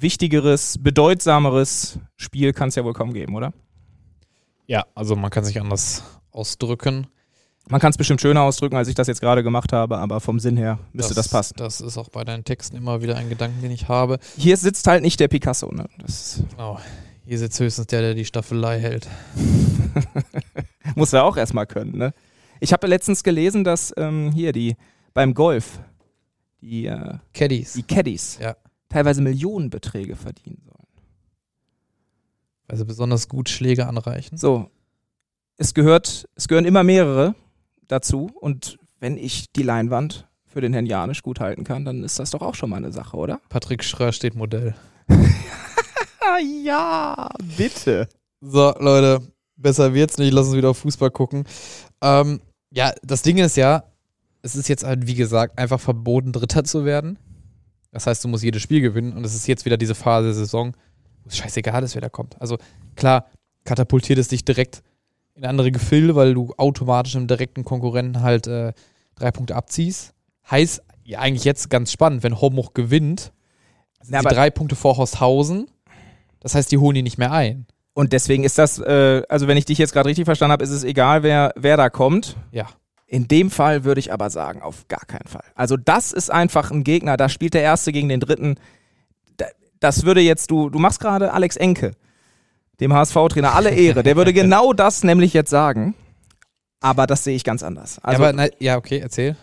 wichtigeres, 0.01 0.79
bedeutsameres 0.81 1.99
Spiel 2.17 2.53
kann 2.53 2.69
es 2.69 2.75
ja 2.75 2.85
wohl 2.85 2.93
kaum 2.93 3.13
geben, 3.13 3.35
oder? 3.35 3.53
Ja, 4.67 4.85
also 4.95 5.17
man 5.17 5.31
kann 5.31 5.45
sich 5.45 5.61
anders 5.61 6.03
ausdrücken. 6.31 7.07
Man 7.69 7.81
kann 7.81 7.91
es 7.91 7.97
bestimmt 7.97 8.21
schöner 8.21 8.43
ausdrücken, 8.43 8.77
als 8.77 8.87
ich 8.89 8.95
das 8.95 9.09
jetzt 9.09 9.21
gerade 9.21 9.43
gemacht 9.43 9.73
habe, 9.73 9.99
aber 9.99 10.21
vom 10.21 10.39
Sinn 10.39 10.57
her 10.57 10.79
müsste 10.93 11.15
das, 11.15 11.25
das, 11.25 11.33
passen. 11.33 11.55
Das 11.57 11.81
ist 11.81 11.99
auch 11.99 12.09
bei 12.09 12.23
deinen 12.23 12.45
Texten 12.45 12.77
immer 12.77 13.03
wieder 13.03 13.17
ein 13.17 13.29
Gedanke, 13.29 13.61
den 13.61 13.73
ich 13.73 13.89
habe. 13.89 14.19
Hier 14.37 14.57
sitzt 14.57 14.87
halt 14.87 15.03
nicht 15.03 15.19
der 15.19 15.29
Picasso, 15.29 15.73
ne? 15.73 15.89
Das 15.99 16.43
genau. 16.51 16.79
Hier 17.25 17.39
sitzt 17.41 17.59
höchstens 17.59 17.89
der, 17.89 18.03
der 18.03 18.15
die 18.15 18.25
Staffelei 18.25 18.79
hält. 18.79 19.09
Muss 20.95 21.13
er 21.13 21.25
auch 21.25 21.37
erstmal 21.37 21.67
können, 21.67 21.99
ne? 21.99 22.15
Ich 22.61 22.73
habe 22.73 22.87
letztens 22.87 23.25
gelesen, 23.25 23.65
dass 23.65 23.93
ähm, 23.97 24.31
hier 24.33 24.53
die 24.53 24.77
beim 25.13 25.35
Golf 25.35 25.81
die 26.61 26.87
äh, 26.87 27.15
Caddies, 27.35 27.75
die 27.75 27.83
Caddies 27.83 28.39
ja. 28.41 28.57
Teilweise 28.97 29.21
Millionenbeträge 29.21 30.17
verdienen 30.17 30.63
sollen. 30.65 30.87
Weil 32.67 32.79
sie 32.79 32.87
besonders 32.87 33.29
gut 33.29 33.51
Schläge 33.51 33.87
anreichen. 33.87 34.39
So. 34.39 34.71
Es 35.59 35.75
gehört, 35.75 36.27
es 36.35 36.49
gehören 36.49 36.65
immer 36.65 36.83
mehrere 36.83 37.35
dazu. 37.89 38.31
Und 38.41 38.79
wenn 38.99 39.19
ich 39.19 39.53
die 39.53 39.63
Leinwand 39.63 40.27
für 40.47 40.63
den 40.63 40.73
Herrn 40.73 40.87
Janisch 40.87 41.23
gut 41.23 41.41
halten 41.41 41.63
kann, 41.63 41.85
dann 41.85 42.05
ist 42.05 42.19
das 42.19 42.31
doch 42.31 42.41
auch 42.41 42.55
schon 42.55 42.71
mal 42.71 42.77
eine 42.77 42.91
Sache, 42.91 43.19
oder? 43.19 43.39
Patrick 43.51 43.85
Schröer 43.85 44.13
steht 44.13 44.35
Modell. 44.35 44.75
ja, 46.65 47.29
bitte. 47.59 48.09
So, 48.41 48.75
Leute, 48.79 49.21
besser 49.57 49.93
wird's 49.93 50.17
nicht. 50.17 50.33
Lass 50.33 50.47
uns 50.47 50.57
wieder 50.57 50.71
auf 50.71 50.79
Fußball 50.79 51.11
gucken. 51.11 51.45
Ähm, 52.01 52.41
ja, 52.71 52.95
das 53.03 53.21
Ding 53.21 53.37
ist 53.37 53.59
ja, 53.59 53.85
es 54.41 54.57
ist 54.57 54.69
jetzt 54.69 54.85
halt, 54.85 55.07
wie 55.07 55.15
gesagt, 55.17 55.59
einfach 55.59 55.81
verboten, 55.81 56.33
Dritter 56.33 56.65
zu 56.65 56.87
werden. 56.87 57.19
Das 57.97 58.07
heißt, 58.07 58.23
du 58.23 58.29
musst 58.29 58.45
jedes 58.45 58.61
Spiel 58.61 58.83
gewinnen 58.83 59.15
und 59.15 59.25
es 59.25 59.35
ist 59.35 59.47
jetzt 59.47 59.65
wieder 59.65 59.79
diese 59.79 59.95
Phase 59.95 60.27
der 60.27 60.35
Saison, 60.35 60.77
wo 61.25 61.31
es 61.31 61.39
scheißegal 61.39 61.83
ist, 61.83 61.95
wer 61.95 62.03
da 62.03 62.11
kommt. 62.11 62.39
Also 62.43 62.59
klar, 62.95 63.25
katapultiert 63.65 64.19
es 64.19 64.29
dich 64.29 64.45
direkt 64.45 64.83
in 65.35 65.47
andere 65.47 65.73
Gefilde, 65.73 66.15
weil 66.15 66.35
du 66.35 66.53
automatisch 66.59 67.15
im 67.15 67.27
direkten 67.27 67.65
Konkurrenten 67.65 68.21
halt 68.21 68.49
äh, 68.49 68.75
drei 69.15 69.31
Punkte 69.31 69.57
abziehst. 69.57 70.13
Heißt 70.51 70.83
ja 71.05 71.21
eigentlich 71.21 71.45
jetzt 71.45 71.71
ganz 71.71 71.91
spannend, 71.91 72.23
wenn 72.23 72.39
Homoch 72.39 72.75
gewinnt, 72.75 73.33
sind 74.03 74.15
ja, 74.15 74.21
drei 74.21 74.51
Punkte 74.51 74.77
vor 74.77 74.99
Horsthausen. 74.99 75.67
Das 76.41 76.55
heißt, 76.55 76.71
die 76.71 76.77
holen 76.77 76.97
die 76.97 77.03
nicht 77.03 77.17
mehr 77.17 77.33
ein. 77.33 77.65
Und 77.95 78.13
deswegen 78.13 78.45
ist 78.45 78.59
das, 78.59 78.79
äh, 78.79 79.23
also 79.31 79.49
wenn 79.49 79.57
ich 79.57 79.65
dich 79.65 79.79
jetzt 79.79 79.95
gerade 79.95 80.11
richtig 80.11 80.27
verstanden 80.27 80.53
habe, 80.53 80.65
ist 80.65 80.69
es 80.69 80.85
egal, 80.85 81.23
wer, 81.23 81.55
wer 81.57 81.79
da 81.79 81.89
kommt. 81.89 82.37
Ja. 82.53 82.67
In 83.07 83.29
dem 83.29 83.51
Fall 83.51 83.85
würde 83.85 84.01
ich 84.01 84.13
aber 84.13 84.31
sagen, 84.31 84.63
auf 84.63 84.89
gar 84.89 85.05
keinen 85.07 85.29
Fall. 85.29 85.45
Also 85.55 85.77
das 85.77 86.13
ist 86.13 86.31
einfach 86.31 86.71
ein 86.71 86.83
Gegner, 86.83 87.17
da 87.17 87.29
spielt 87.29 87.55
der 87.55 87.63
Erste 87.63 87.93
gegen 87.93 88.09
den 88.09 88.21
Dritten. 88.21 88.57
Das 89.79 90.05
würde 90.05 90.21
jetzt, 90.21 90.51
du, 90.51 90.71
du 90.71 90.79
machst 90.79 91.01
gerade 91.01 91.33
Alex 91.33 91.57
Enke 91.57 91.93
dem 92.81 92.93
HSV-Trainer 92.93 93.55
alle 93.55 93.71
Ehre. 93.71 94.03
Der 94.03 94.17
würde 94.17 94.33
genau 94.33 94.73
das 94.75 95.05
nämlich 95.05 95.33
jetzt 95.33 95.51
sagen. 95.51 95.95
Aber 96.81 97.07
das 97.07 97.25
sehe 97.25 97.35
ich 97.35 97.45
ganz 97.45 97.63
anders. 97.63 97.99
Also, 98.03 98.23
ja, 98.23 98.29
aber, 98.29 98.37
na, 98.37 98.49
ja, 98.59 98.77
okay, 98.77 98.99
erzähl. 98.99 99.37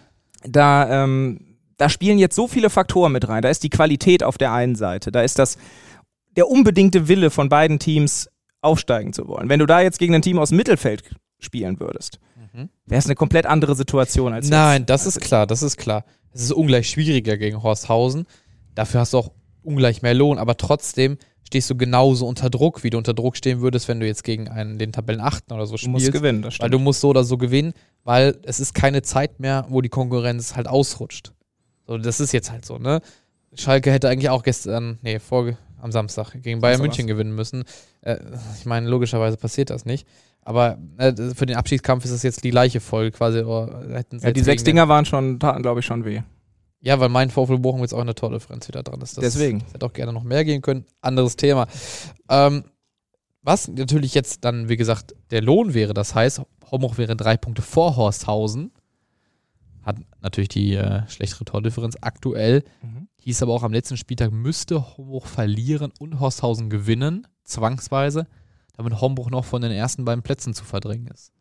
Da, 0.44 1.04
ähm, 1.04 1.58
da 1.78 1.90
spielen 1.90 2.20
jetzt 2.20 2.36
so 2.36 2.48
viele 2.48 2.70
Faktoren 2.70 3.12
mit 3.12 3.28
rein. 3.28 3.42
Da 3.42 3.50
ist 3.50 3.64
die 3.64 3.70
Qualität 3.70 4.24
auf 4.24 4.38
der 4.38 4.54
einen 4.54 4.76
Seite. 4.76 5.12
Da 5.12 5.22
ist 5.22 5.40
das 5.40 5.58
der 6.36 6.48
unbedingte 6.48 7.08
Wille 7.08 7.30
von 7.30 7.50
beiden 7.50 7.80
Teams 7.80 8.30
aufsteigen 8.62 9.14
zu 9.14 9.28
wollen. 9.28 9.50
Wenn 9.50 9.60
du 9.60 9.66
da 9.66 9.82
jetzt 9.82 10.00
gegen 10.00 10.16
ein 10.16 10.22
Team 10.22 10.40
aus 10.40 10.50
dem 10.50 10.58
Mittelfeld 10.58 11.04
spielen 11.40 11.80
würdest, 11.80 12.20
mhm. 12.54 12.70
wäre 12.86 13.00
es 13.00 13.06
eine 13.06 13.16
komplett 13.16 13.46
andere 13.46 13.76
Situation 13.76 14.34
als 14.34 14.50
Nein, 14.50 14.82
jetzt. 14.82 14.90
das 14.90 15.06
ist 15.06 15.20
klar, 15.20 15.48
das 15.48 15.62
ist 15.62 15.78
klar. 15.78 16.06
Es 16.32 16.42
ist 16.42 16.52
ungleich 16.52 16.90
schwieriger 16.90 17.38
gegen 17.38 17.62
Horsthausen. 17.62 18.26
Dafür 18.76 19.02
hast 19.02 19.14
du 19.14 19.20
auch 19.20 19.32
ungleich 19.62 20.02
mehr 20.02 20.14
Lohn, 20.14 20.40
aber 20.40 20.58
trotzdem 20.58 21.18
stehst 21.46 21.70
du 21.70 21.76
genauso 21.76 22.26
unter 22.28 22.50
Druck, 22.50 22.84
wie 22.84 22.90
du 22.90 22.98
unter 22.98 23.14
Druck 23.14 23.38
stehen 23.38 23.62
würdest, 23.62 23.88
wenn 23.88 24.00
du 24.00 24.08
jetzt 24.08 24.24
gegen 24.24 24.48
einen, 24.48 24.80
den 24.80 24.92
Tabellenachten 24.92 25.54
oder 25.54 25.68
so 25.68 25.78
spielst. 25.78 25.86
Du 25.86 25.92
musst 25.92 26.12
gewinnen, 26.12 26.42
das 26.42 26.56
stimmt. 26.56 26.64
Weil 26.64 26.72
du 26.72 26.80
musst 26.80 27.02
so 27.02 27.10
oder 27.10 27.24
so 27.24 27.38
gewinnen, 27.38 27.74
weil 28.04 28.38
es 28.44 28.60
ist 28.60 28.74
keine 28.74 29.04
Zeit 29.04 29.40
mehr, 29.40 29.66
wo 29.70 29.82
die 29.82 29.90
Konkurrenz 29.90 30.56
halt 30.56 30.68
ausrutscht. 30.68 31.32
So, 31.86 31.98
das 31.98 32.20
ist 32.20 32.32
jetzt 32.32 32.52
halt 32.52 32.66
so, 32.66 32.78
ne? 32.78 33.02
Schalke 33.56 33.92
hätte 33.92 34.10
eigentlich 34.10 34.30
auch 34.30 34.42
gestern, 34.42 34.98
nee, 35.04 35.20
vor, 35.20 35.56
am 35.80 35.92
Samstag 35.92 36.34
gegen 36.42 36.60
Bayern 36.60 36.82
München 36.82 37.06
gewinnen 37.06 37.36
müssen. 37.36 37.66
Äh, 38.02 38.18
ich 38.58 38.66
meine, 38.66 38.88
logischerweise 38.90 39.38
passiert 39.38 39.70
das 39.70 39.86
nicht. 39.86 40.08
Aber 40.46 40.78
äh, 40.98 41.14
für 41.34 41.46
den 41.46 41.56
Abschiedskampf 41.56 42.06
ist 42.06 42.12
es 42.12 42.24
jetzt 42.24 42.44
die 42.44 42.52
gleiche 42.52 42.80
Folge 42.80 43.12
quasi. 43.12 43.40
ja, 43.40 44.32
die 44.32 44.42
sechs 44.42 44.64
Dinger 44.64 44.88
waren 44.90 45.06
schon, 45.06 45.40
taten 45.40 45.62
glaube 45.62 45.80
ich 45.80 45.86
schon 45.86 46.06
weh. 46.06 46.22
Ja, 46.82 47.00
weil 47.00 47.08
mein 47.08 47.30
VfL 47.30 47.60
Bochum 47.60 47.80
jetzt 47.80 47.94
auch 47.94 48.02
eine 48.02 48.14
Tordifferenz 48.14 48.68
wieder 48.68 48.84
dran 48.84 49.00
ist. 49.00 49.18
Das 49.18 49.24
Deswegen. 49.24 49.64
Hätte 49.72 49.86
auch 49.86 49.94
gerne 49.94 50.12
noch 50.12 50.24
mehr 50.24 50.44
gehen 50.44 50.62
können. 50.62 50.86
Anderes 51.02 51.38
Thema. 51.38 51.68
Ähm, 52.30 52.66
was 53.42 53.70
natürlich 53.70 54.14
jetzt 54.14 54.44
dann, 54.44 54.68
wie 54.68 54.76
gesagt, 54.76 55.16
der 55.32 55.42
Lohn 55.42 55.74
wäre, 55.74 55.94
das 55.94 56.14
heißt, 56.14 56.42
Homoch 56.72 56.98
wäre 56.98 57.16
drei 57.16 57.38
Punkte 57.38 57.62
vor 57.62 57.96
Horsthausen. 57.96 58.72
Hat 59.82 59.98
natürlich 60.22 60.50
die 60.50 60.76
äh, 60.76 61.08
schlechtere 61.08 61.46
Tordifferenz 61.46 61.98
aktuell. 62.02 62.66
Mhm. 62.82 63.08
Hieß 63.18 63.44
aber 63.44 63.54
auch 63.54 63.64
am 63.64 63.72
letzten 63.72 63.96
Spieltag 63.96 64.34
müsste 64.34 64.98
Hombruch 64.98 65.28
verlieren 65.28 65.94
und 66.00 66.20
Horsthausen 66.20 66.70
gewinnen, 66.70 67.28
zwangsweise, 67.46 68.28
damit 68.74 69.00
Hombruch 69.00 69.30
noch 69.30 69.46
von 69.46 69.62
den 69.62 69.72
ersten 69.72 70.06
beiden 70.06 70.24
Plätzen 70.24 70.54
zu 70.54 70.66
verdrängen 70.66 71.08
ist. 71.08 71.32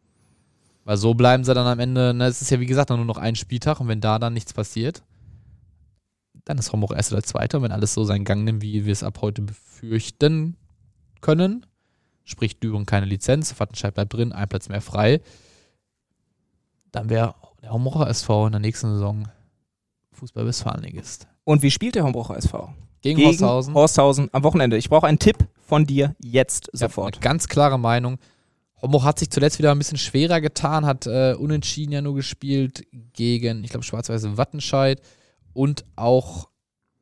Weil 0.85 0.97
so 0.97 1.15
bleiben 1.15 1.45
sie 1.45 1.55
dann 1.55 1.67
am 1.67 1.79
Ende, 1.79 2.13
ne, 2.13 2.27
es 2.27 2.43
ist 2.43 2.51
ja 2.51 2.61
wie 2.61 2.67
gesagt 2.67 2.91
nur 2.91 3.05
noch 3.05 3.19
ein 3.19 3.37
Spieltag 3.37 3.81
und 3.81 3.89
wenn 3.89 4.01
da 4.01 4.19
dann 4.19 4.35
nichts 4.35 4.53
passiert, 4.53 5.03
dann 6.45 6.59
ist 6.59 6.73
Homburg 6.73 6.93
erster 6.93 7.17
oder 7.17 7.25
zweiter. 7.25 7.63
wenn 7.63 7.73
alles 7.73 7.95
so 7.95 8.05
seinen 8.05 8.25
Gang 8.25 8.45
nimmt, 8.45 8.63
wie 8.63 8.85
wir 8.85 8.93
es 8.93 9.05
ab 9.05 9.21
heute 9.23 9.43
befürchten 9.43 10.57
können, 11.21 11.67
sprich 12.25 12.59
Düren 12.59 12.85
keine 12.85 13.07
Lizenz, 13.07 13.59
Wattenscheid 13.59 13.95
bleibt 13.95 14.13
drin, 14.13 14.33
ein 14.33 14.49
Platz 14.49 14.69
mehr 14.69 14.81
frei, 14.81 15.21
dann 16.91 17.09
wäre 17.09 17.35
der 17.63 17.71
Homburger 17.73 18.09
SV 18.09 18.47
in 18.47 18.53
der 18.53 18.61
nächsten 18.61 18.93
Saison 18.93 19.29
Fußball-Westfalenligist. 20.13 21.29
Und 21.45 21.63
wie 21.63 21.71
spielt 21.71 21.95
der 21.95 22.05
Homburger 22.05 22.37
SV? 22.37 22.75
Gegen, 23.03 23.17
Gegen 23.17 23.29
Horsthausen. 23.29 23.75
Horsthausen 23.75 24.29
am 24.33 24.45
Wochenende. 24.45 24.77
Ich 24.77 24.89
brauche 24.89 25.07
einen 25.07 25.19
Tipp 25.19 25.37
von 25.67 25.87
dir 25.87 26.15
jetzt 26.23 26.71
sofort. 26.73 27.17
Ja, 27.17 27.23
ganz 27.23 27.49
klare 27.49 27.79
Meinung. 27.79 28.19
Homburg 28.81 29.05
hat 29.05 29.19
sich 29.19 29.31
zuletzt 29.31 29.59
wieder 29.59 29.73
ein 29.73 29.79
bisschen 29.79 29.99
schwerer 29.99 30.41
getan, 30.41 30.87
hat 30.87 31.07
äh, 31.07 31.35
unentschieden 31.35 31.93
ja 31.93 32.03
nur 32.03 32.15
gespielt 32.15 32.85
gegen, 33.13 33.63
ich 33.63 33.71
glaube, 33.71 33.85
Schwarz-Weiß 33.85 34.37
Wattenscheid 34.37 35.01
und 35.53 35.85
auch, 35.95 36.49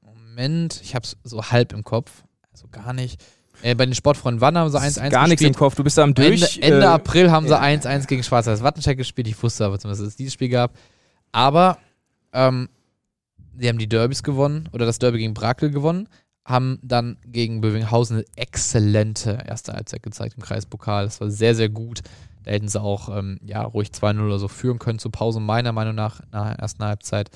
Moment, 0.03 0.81
ich 0.83 0.95
habe 0.95 1.05
es 1.05 1.17
so 1.25 1.43
halb 1.43 1.73
im 1.73 1.85
Kopf, 1.85 2.25
also 2.53 2.69
gar 2.71 2.93
nicht. 2.93 3.23
Äh, 3.63 3.75
bei 3.75 3.87
den 3.87 3.95
Sportfreunden 3.95 4.41
Wann 4.41 4.57
haben 4.57 4.71
sie 4.71 4.79
1-1 4.79 5.11
Gar 5.11 5.29
nichts 5.29 5.43
im 5.43 5.55
Kopf, 5.55 5.75
du 5.75 5.85
bist 5.85 5.97
da 5.97 6.03
am 6.03 6.15
Durch. 6.15 6.57
Ende, 6.57 6.67
Ende 6.67 6.87
äh, 6.87 6.89
April 6.89 7.31
haben 7.31 7.47
sie 7.47 7.59
1-1 7.59 7.85
ja. 7.85 7.99
gegen 8.01 8.23
Schwarz-Weiß 8.23 8.63
Wattenscheid 8.63 8.97
gespielt. 8.97 9.29
Ich 9.29 9.43
wusste 9.43 9.65
aber 9.65 9.79
zumindest, 9.79 10.03
dass 10.03 10.09
es 10.09 10.17
dieses 10.17 10.35
Spiel 10.35 10.49
gab. 10.49 10.75
Aber 11.33 11.79
ähm, 12.33 12.69
sie 13.57 13.69
haben 13.69 13.79
die 13.79 13.89
Derbys 13.89 14.23
gewonnen 14.23 14.69
oder 14.73 14.87
das 14.87 14.99
Derby 14.99 15.19
gegen 15.19 15.35
Brakel 15.35 15.71
gewonnen, 15.71 16.09
haben 16.45 16.79
dann 16.83 17.19
gegen 17.27 17.61
Bövinghausen 17.61 18.19
eine 18.19 18.27
exzellente 18.37 19.45
erste 19.47 19.73
Halbzeit 19.73 20.03
gezeigt 20.03 20.35
im 20.37 20.43
Kreispokal. 20.43 21.05
Das 21.05 21.21
war 21.21 21.31
sehr, 21.31 21.55
sehr 21.55 21.69
gut. 21.69 22.03
Da 22.43 22.53
hätten 22.53 22.69
sie 22.69 22.81
auch 22.81 23.15
ähm, 23.17 23.39
ja, 23.43 23.63
ruhig 23.63 23.91
2-0 23.91 24.25
oder 24.25 24.39
so 24.39 24.49
führen 24.49 24.79
können 24.79 24.99
zur 24.99 25.13
Pause, 25.13 25.41
meiner 25.41 25.73
Meinung 25.73 25.95
nach, 25.95 26.23
nach 26.33 26.49
der 26.49 26.59
ersten 26.59 26.83
Halbzeit. 26.83 27.31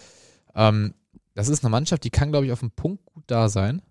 Ähm, 0.54 0.94
das 1.34 1.48
ist 1.48 1.64
eine 1.64 1.70
Mannschaft, 1.70 2.04
die 2.04 2.10
kann, 2.10 2.30
glaube 2.30 2.46
ich, 2.46 2.52
auf 2.52 2.60
dem 2.60 2.70
Punkt 2.70 3.04
gut 3.06 3.24
da 3.26 3.48
sein. 3.48 3.82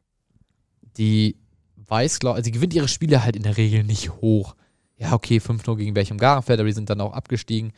Die 0.97 1.37
weiß, 1.75 2.19
glaube 2.19 2.37
also 2.37 2.45
sie 2.45 2.51
gewinnt 2.51 2.73
ihre 2.73 2.87
Spiele 2.87 3.23
halt 3.23 3.35
in 3.35 3.43
der 3.43 3.57
Regel 3.57 3.83
nicht 3.83 4.11
hoch. 4.21 4.55
Ja, 4.97 5.13
okay, 5.13 5.37
5-0 5.37 5.75
gegen 5.75 5.95
welchem 5.95 6.17
Garenfeld, 6.17 6.59
aber 6.59 6.67
die 6.67 6.73
sind 6.73 6.89
dann 6.89 7.01
auch 7.01 7.13
abgestiegen. 7.13 7.73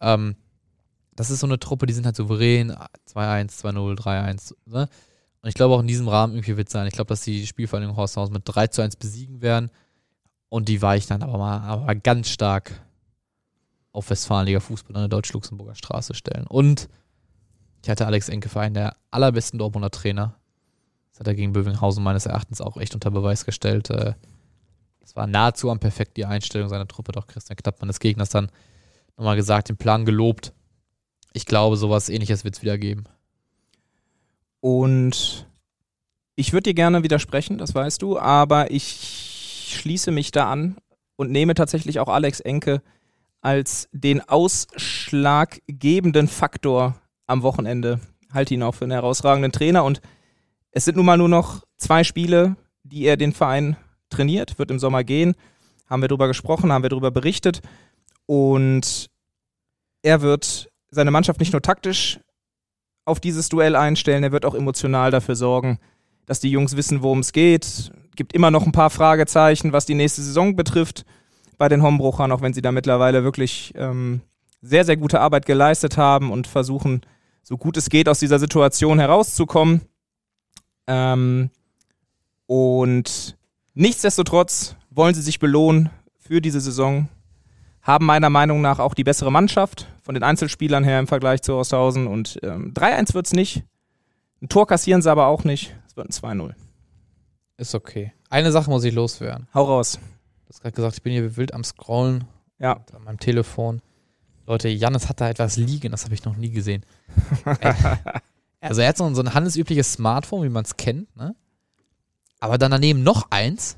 Ähm, 0.00 0.36
das 1.20 1.30
ist 1.30 1.40
so 1.40 1.46
eine 1.46 1.58
Truppe, 1.58 1.84
die 1.84 1.92
sind 1.92 2.06
halt 2.06 2.16
souverän. 2.16 2.72
2-1, 3.14 3.60
2-0, 3.62 3.94
3-1. 3.94 4.54
Ne? 4.64 4.88
Und 5.42 5.48
ich 5.48 5.54
glaube 5.54 5.74
auch 5.74 5.80
in 5.80 5.86
diesem 5.86 6.08
Rahmen 6.08 6.32
irgendwie 6.32 6.56
wird 6.56 6.68
es 6.68 6.72
sein. 6.72 6.86
Ich 6.86 6.94
glaube, 6.94 7.08
dass 7.08 7.20
die 7.20 7.46
Spielvereinigung 7.46 7.94
Horsthaus 7.94 8.30
mit 8.30 8.42
3 8.46 8.70
1 8.82 8.96
besiegen 8.96 9.42
werden. 9.42 9.70
Und 10.48 10.68
die 10.68 10.80
weichen 10.80 11.10
dann 11.10 11.22
aber 11.22 11.36
mal 11.36 11.60
aber 11.60 11.94
ganz 11.94 12.30
stark 12.30 12.72
auf 13.92 14.08
Westfalenliga 14.08 14.60
Fußball 14.60 14.96
an 14.96 15.02
der 15.02 15.08
Deutsch-Luxemburger 15.08 15.74
Straße 15.74 16.14
stellen. 16.14 16.46
Und 16.46 16.88
ich 17.82 17.90
hatte 17.90 18.06
Alex 18.06 18.30
Enke 18.30 18.48
für 18.48 18.60
einen 18.60 18.74
der 18.74 18.96
allerbesten 19.10 19.58
Dortmunder 19.58 19.90
Trainer. 19.90 20.36
Das 21.10 21.20
hat 21.20 21.26
er 21.26 21.34
gegen 21.34 21.52
Bövinghausen 21.52 22.02
meines 22.02 22.24
Erachtens 22.24 22.62
auch 22.62 22.78
echt 22.78 22.94
unter 22.94 23.10
Beweis 23.10 23.44
gestellt. 23.44 23.90
Äh, 23.90 24.14
es 25.02 25.16
war 25.16 25.26
nahezu 25.26 25.70
am 25.70 25.80
perfekt 25.80 26.16
die 26.16 26.24
Einstellung 26.24 26.70
seiner 26.70 26.88
Truppe, 26.88 27.12
doch 27.12 27.26
Christian 27.26 27.56
Knappmann 27.56 27.88
des 27.88 28.00
Gegners 28.00 28.30
dann 28.30 28.50
nochmal 29.18 29.36
gesagt, 29.36 29.68
den 29.68 29.76
Plan 29.76 30.06
gelobt. 30.06 30.54
Ich 31.32 31.46
glaube, 31.46 31.76
sowas 31.76 32.08
ähnliches 32.08 32.44
wird 32.44 32.56
es 32.56 32.62
wieder 32.62 32.78
geben. 32.78 33.04
Und 34.60 35.46
ich 36.36 36.52
würde 36.52 36.70
dir 36.70 36.74
gerne 36.74 37.02
widersprechen, 37.02 37.58
das 37.58 37.74
weißt 37.74 38.02
du, 38.02 38.18
aber 38.18 38.70
ich 38.70 39.72
schließe 39.74 40.10
mich 40.10 40.32
da 40.32 40.50
an 40.50 40.76
und 41.16 41.30
nehme 41.30 41.54
tatsächlich 41.54 42.00
auch 42.00 42.08
Alex 42.08 42.40
Enke 42.40 42.82
als 43.40 43.88
den 43.92 44.20
ausschlaggebenden 44.28 46.28
Faktor 46.28 47.00
am 47.26 47.42
Wochenende. 47.42 48.00
Halte 48.32 48.54
ihn 48.54 48.62
auch 48.62 48.74
für 48.74 48.84
einen 48.84 48.92
herausragenden 48.92 49.52
Trainer 49.52 49.84
und 49.84 50.00
Es 50.72 50.84
sind 50.84 50.96
nun 50.96 51.06
mal 51.06 51.18
nur 51.18 51.28
noch 51.28 51.64
zwei 51.78 52.04
Spiele, 52.04 52.56
die 52.84 53.04
er 53.04 53.16
den 53.16 53.32
Verein 53.32 53.76
trainiert, 54.08 54.58
wird 54.58 54.70
im 54.70 54.78
Sommer 54.78 55.02
gehen. 55.02 55.34
Haben 55.88 56.02
wir 56.02 56.08
darüber 56.08 56.28
gesprochen, 56.28 56.72
haben 56.72 56.84
wir 56.84 56.90
darüber 56.90 57.10
berichtet. 57.10 57.60
Und 58.26 59.10
er 60.02 60.22
wird 60.22 60.69
seine 60.90 61.10
Mannschaft 61.10 61.40
nicht 61.40 61.52
nur 61.52 61.62
taktisch 61.62 62.20
auf 63.04 63.20
dieses 63.20 63.48
Duell 63.48 63.76
einstellen, 63.76 64.22
er 64.22 64.32
wird 64.32 64.44
auch 64.44 64.54
emotional 64.54 65.10
dafür 65.10 65.34
sorgen, 65.34 65.78
dass 66.26 66.40
die 66.40 66.50
Jungs 66.50 66.76
wissen, 66.76 67.02
worum 67.02 67.20
es 67.20 67.32
geht. 67.32 67.90
Gibt 68.14 68.32
immer 68.34 68.50
noch 68.50 68.66
ein 68.66 68.72
paar 68.72 68.90
Fragezeichen, 68.90 69.72
was 69.72 69.86
die 69.86 69.94
nächste 69.94 70.22
Saison 70.22 70.54
betrifft 70.54 71.04
bei 71.58 71.68
den 71.68 71.82
Hombruchern, 71.82 72.32
auch 72.32 72.42
wenn 72.42 72.54
sie 72.54 72.62
da 72.62 72.72
mittlerweile 72.72 73.24
wirklich 73.24 73.72
ähm, 73.76 74.20
sehr, 74.62 74.84
sehr 74.84 74.96
gute 74.96 75.20
Arbeit 75.20 75.46
geleistet 75.46 75.96
haben 75.96 76.30
und 76.30 76.46
versuchen, 76.46 77.02
so 77.42 77.56
gut 77.56 77.76
es 77.76 77.88
geht, 77.88 78.08
aus 78.08 78.18
dieser 78.18 78.38
Situation 78.38 78.98
herauszukommen. 78.98 79.82
Ähm, 80.86 81.50
und 82.46 83.36
nichtsdestotrotz 83.74 84.76
wollen 84.90 85.14
sie 85.14 85.22
sich 85.22 85.38
belohnen 85.38 85.90
für 86.18 86.40
diese 86.40 86.60
Saison, 86.60 87.08
haben 87.82 88.06
meiner 88.06 88.30
Meinung 88.30 88.60
nach 88.60 88.78
auch 88.78 88.94
die 88.94 89.04
bessere 89.04 89.32
Mannschaft 89.32 89.86
von 90.02 90.14
den 90.14 90.22
Einzelspielern 90.22 90.84
her 90.84 90.98
im 90.98 91.06
Vergleich 91.06 91.42
zu 91.42 91.54
Osthausen. 91.54 92.06
Und 92.06 92.38
ähm, 92.42 92.72
3-1 92.74 93.14
wird 93.14 93.26
es 93.26 93.32
nicht. 93.32 93.64
Ein 94.42 94.48
Tor 94.48 94.66
kassieren 94.66 95.02
sie 95.02 95.10
aber 95.10 95.26
auch 95.26 95.44
nicht. 95.44 95.74
Es 95.86 95.96
wird 95.96 96.08
ein 96.08 96.38
2-0. 96.40 96.54
Ist 97.56 97.74
okay. 97.74 98.12
Eine 98.28 98.52
Sache 98.52 98.70
muss 98.70 98.84
ich 98.84 98.94
loswerden. 98.94 99.48
Hau 99.54 99.64
raus. 99.64 99.98
Du 100.46 100.48
hast 100.48 100.62
gerade 100.62 100.74
gesagt, 100.74 100.94
ich 100.96 101.02
bin 101.02 101.12
hier 101.12 101.36
wild 101.36 101.54
am 101.54 101.64
Scrollen. 101.64 102.24
Ja. 102.58 102.80
An 102.94 103.04
meinem 103.04 103.18
Telefon. 103.18 103.82
Leute, 104.46 104.68
Jannis 104.68 105.08
hat 105.08 105.20
da 105.20 105.28
etwas 105.28 105.56
liegen, 105.56 105.92
das 105.92 106.04
habe 106.04 106.14
ich 106.14 106.24
noch 106.24 106.36
nie 106.36 106.50
gesehen. 106.50 106.84
also 108.60 108.80
er 108.80 108.88
hat 108.88 108.96
so 108.96 109.04
ein, 109.04 109.14
so 109.14 109.22
ein 109.22 109.32
handelsübliches 109.32 109.92
Smartphone, 109.92 110.42
wie 110.42 110.48
man 110.48 110.64
es 110.64 110.76
kennt, 110.76 111.14
ne? 111.16 111.36
Aber 112.40 112.58
dann 112.58 112.72
daneben 112.72 113.02
noch 113.04 113.30
eins, 113.30 113.76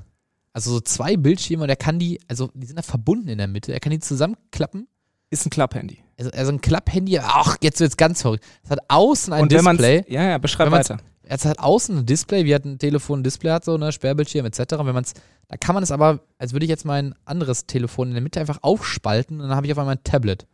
also 0.53 0.71
so 0.71 0.79
zwei 0.79 1.17
Bildschirme 1.17 1.63
und 1.63 1.69
er 1.69 1.75
kann 1.75 1.99
die, 1.99 2.19
also 2.27 2.49
die 2.53 2.67
sind 2.67 2.77
da 2.77 2.83
verbunden 2.83 3.27
in 3.27 3.39
der 3.39 3.47
Mitte, 3.47 3.73
er 3.73 3.79
kann 3.79 3.91
die 3.91 3.99
zusammenklappen. 3.99 4.87
Ist 5.29 5.47
ein 5.47 5.49
Klapphandy. 5.49 6.03
Also, 6.17 6.29
also 6.31 6.51
ein 6.51 6.61
Klapphandy, 6.61 7.17
ach, 7.19 7.57
jetzt 7.61 7.79
wird 7.79 7.89
es 7.89 7.97
ganz 7.97 8.21
verrückt. 8.21 8.45
Es 8.63 8.69
hat 8.69 8.79
außen 8.87 9.33
ein 9.33 9.43
und 9.43 9.51
Display. 9.51 10.05
Ja, 10.07 10.23
ja, 10.23 10.37
beschreib 10.37 10.69
weiter. 10.69 10.99
Es 11.23 11.45
hat 11.45 11.57
außen 11.57 11.97
ein 11.97 12.05
Display, 12.05 12.45
wie 12.45 12.53
hat 12.53 12.65
ein 12.65 12.77
Telefon 12.77 13.21
ein 13.21 13.23
Display 13.23 13.49
hat, 13.49 13.65
so 13.65 13.73
eine 13.73 13.91
Sperrbildschirm 13.91 14.45
etc. 14.45 14.59
Wenn 14.79 14.93
man 14.93 15.03
es, 15.03 15.13
da 15.47 15.57
kann 15.57 15.73
man 15.73 15.81
es 15.81 15.91
aber, 15.91 16.19
als 16.37 16.53
würde 16.53 16.65
ich 16.65 16.69
jetzt 16.69 16.85
mein 16.85 17.15
anderes 17.25 17.65
Telefon 17.65 18.09
in 18.09 18.13
der 18.13 18.21
Mitte 18.21 18.39
einfach 18.39 18.59
aufspalten 18.61 19.41
und 19.41 19.47
dann 19.47 19.55
habe 19.55 19.65
ich 19.65 19.71
auf 19.71 19.79
einmal 19.79 19.95
ein 19.95 20.03
Tablet. 20.03 20.45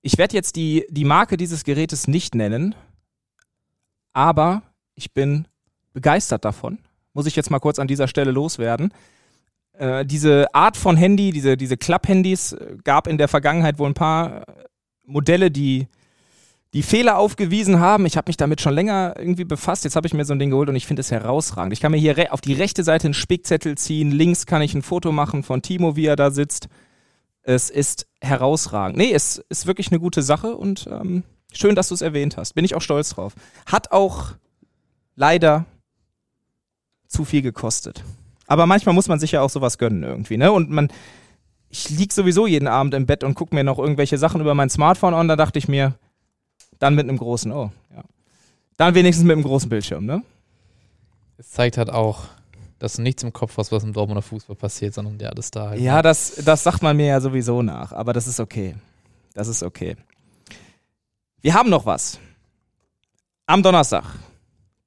Ich 0.00 0.16
werde 0.16 0.34
jetzt 0.34 0.56
die, 0.56 0.86
die 0.88 1.04
Marke 1.04 1.36
dieses 1.36 1.64
Gerätes 1.64 2.08
nicht 2.08 2.34
nennen, 2.34 2.74
aber 4.12 4.62
ich 4.94 5.12
bin 5.12 5.48
begeistert 5.92 6.44
davon. 6.44 6.78
Muss 7.12 7.26
ich 7.26 7.36
jetzt 7.36 7.50
mal 7.50 7.58
kurz 7.58 7.78
an 7.78 7.88
dieser 7.88 8.08
Stelle 8.08 8.30
loswerden. 8.30 8.92
Äh, 9.78 10.04
diese 10.04 10.52
Art 10.54 10.76
von 10.76 10.96
Handy, 10.96 11.30
diese, 11.30 11.56
diese 11.56 11.76
Klapp-Handys, 11.76 12.52
äh, 12.52 12.76
gab 12.82 13.06
in 13.06 13.16
der 13.16 13.28
Vergangenheit 13.28 13.78
wohl 13.78 13.88
ein 13.88 13.94
paar 13.94 14.44
Modelle, 15.04 15.52
die, 15.52 15.86
die 16.74 16.82
Fehler 16.82 17.16
aufgewiesen 17.16 17.78
haben. 17.78 18.04
Ich 18.04 18.16
habe 18.16 18.28
mich 18.28 18.36
damit 18.36 18.60
schon 18.60 18.74
länger 18.74 19.14
irgendwie 19.16 19.44
befasst. 19.44 19.84
Jetzt 19.84 19.94
habe 19.94 20.08
ich 20.08 20.14
mir 20.14 20.24
so 20.24 20.32
ein 20.32 20.40
Ding 20.40 20.50
geholt 20.50 20.68
und 20.68 20.74
ich 20.74 20.86
finde 20.86 21.00
es 21.00 21.12
herausragend. 21.12 21.72
Ich 21.72 21.80
kann 21.80 21.92
mir 21.92 21.98
hier 21.98 22.32
auf 22.32 22.40
die 22.40 22.54
rechte 22.54 22.82
Seite 22.82 23.06
einen 23.06 23.14
Spickzettel 23.14 23.78
ziehen, 23.78 24.10
links 24.10 24.46
kann 24.46 24.62
ich 24.62 24.74
ein 24.74 24.82
Foto 24.82 25.12
machen 25.12 25.44
von 25.44 25.62
Timo, 25.62 25.94
wie 25.94 26.06
er 26.06 26.16
da 26.16 26.32
sitzt. 26.32 26.68
Es 27.42 27.70
ist 27.70 28.08
herausragend. 28.20 28.98
Nee, 28.98 29.12
es 29.12 29.38
ist 29.48 29.66
wirklich 29.66 29.92
eine 29.92 30.00
gute 30.00 30.22
Sache 30.22 30.56
und 30.56 30.88
ähm, 30.90 31.22
schön, 31.52 31.76
dass 31.76 31.88
du 31.88 31.94
es 31.94 32.02
erwähnt 32.02 32.36
hast. 32.36 32.54
Bin 32.54 32.64
ich 32.64 32.74
auch 32.74 32.82
stolz 32.82 33.10
drauf. 33.10 33.34
Hat 33.64 33.92
auch 33.92 34.32
leider 35.14 35.66
zu 37.06 37.24
viel 37.24 37.42
gekostet. 37.42 38.02
Aber 38.48 38.66
manchmal 38.66 38.94
muss 38.94 39.08
man 39.08 39.20
sich 39.20 39.32
ja 39.32 39.42
auch 39.42 39.50
sowas 39.50 39.76
gönnen 39.76 40.02
irgendwie, 40.02 40.38
ne? 40.38 40.50
Und 40.50 40.70
man, 40.70 40.88
ich 41.68 41.90
lieg 41.90 42.12
sowieso 42.12 42.46
jeden 42.46 42.66
Abend 42.66 42.94
im 42.94 43.04
Bett 43.04 43.22
und 43.22 43.34
gucke 43.34 43.54
mir 43.54 43.62
noch 43.62 43.78
irgendwelche 43.78 44.16
Sachen 44.16 44.40
über 44.40 44.54
mein 44.54 44.70
Smartphone 44.70 45.12
an. 45.12 45.28
Da 45.28 45.36
dachte 45.36 45.58
ich 45.58 45.68
mir, 45.68 45.94
dann 46.78 46.94
mit 46.94 47.06
einem 47.06 47.18
großen, 47.18 47.52
oh, 47.52 47.70
ja. 47.94 48.02
Dann 48.78 48.94
wenigstens 48.94 49.26
mit 49.26 49.34
einem 49.34 49.44
großen 49.44 49.68
Bildschirm, 49.68 50.06
ne? 50.06 50.22
Es 51.36 51.50
zeigt 51.50 51.76
halt 51.76 51.90
auch, 51.90 52.24
dass 52.78 52.94
du 52.94 53.02
nichts 53.02 53.22
im 53.22 53.34
Kopf 53.34 53.58
hast, 53.58 53.70
was 53.70 53.84
im 53.84 53.92
Dortmunder 53.92 54.22
Fußball 54.22 54.56
passiert, 54.56 54.94
sondern 54.94 55.18
der 55.18 55.36
ist 55.36 55.54
da 55.54 55.68
halt. 55.70 55.80
Ja, 55.80 56.00
das, 56.00 56.36
das 56.36 56.62
sagt 56.62 56.82
man 56.82 56.96
mir 56.96 57.06
ja 57.06 57.20
sowieso 57.20 57.60
nach, 57.60 57.92
aber 57.92 58.14
das 58.14 58.26
ist 58.26 58.40
okay. 58.40 58.76
Das 59.34 59.46
ist 59.46 59.62
okay. 59.62 59.94
Wir 61.42 61.52
haben 61.52 61.68
noch 61.68 61.84
was. 61.84 62.18
Am 63.44 63.62
Donnerstag. 63.62 64.04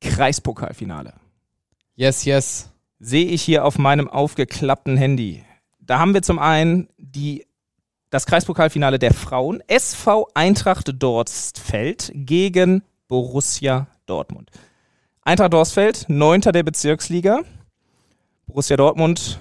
Kreispokalfinale. 0.02 1.14
Yes, 1.96 2.26
yes 2.26 2.71
sehe 3.02 3.26
ich 3.26 3.42
hier 3.42 3.66
auf 3.66 3.80
meinem 3.80 4.08
aufgeklappten 4.08 4.96
Handy. 4.96 5.44
Da 5.80 5.98
haben 6.00 6.14
wir 6.14 6.22
zum 6.22 6.38
einen 6.38 6.88
die, 6.98 7.46
das 8.12 8.28
Kreispokalfinale 8.28 9.00
der 9.00 9.14
Frauen. 9.14 9.62
SV 9.68 10.28
Eintracht 10.36 10.92
Dorstfeld 11.02 12.12
gegen 12.14 12.84
Borussia 13.08 13.88
Dortmund. 14.06 14.52
Eintracht 15.24 15.52
Dorstfeld, 15.52 16.06
neunter 16.08 16.52
der 16.52 16.64
Bezirksliga. 16.64 17.42
Borussia 18.46 18.78
Dortmund, 18.78 19.40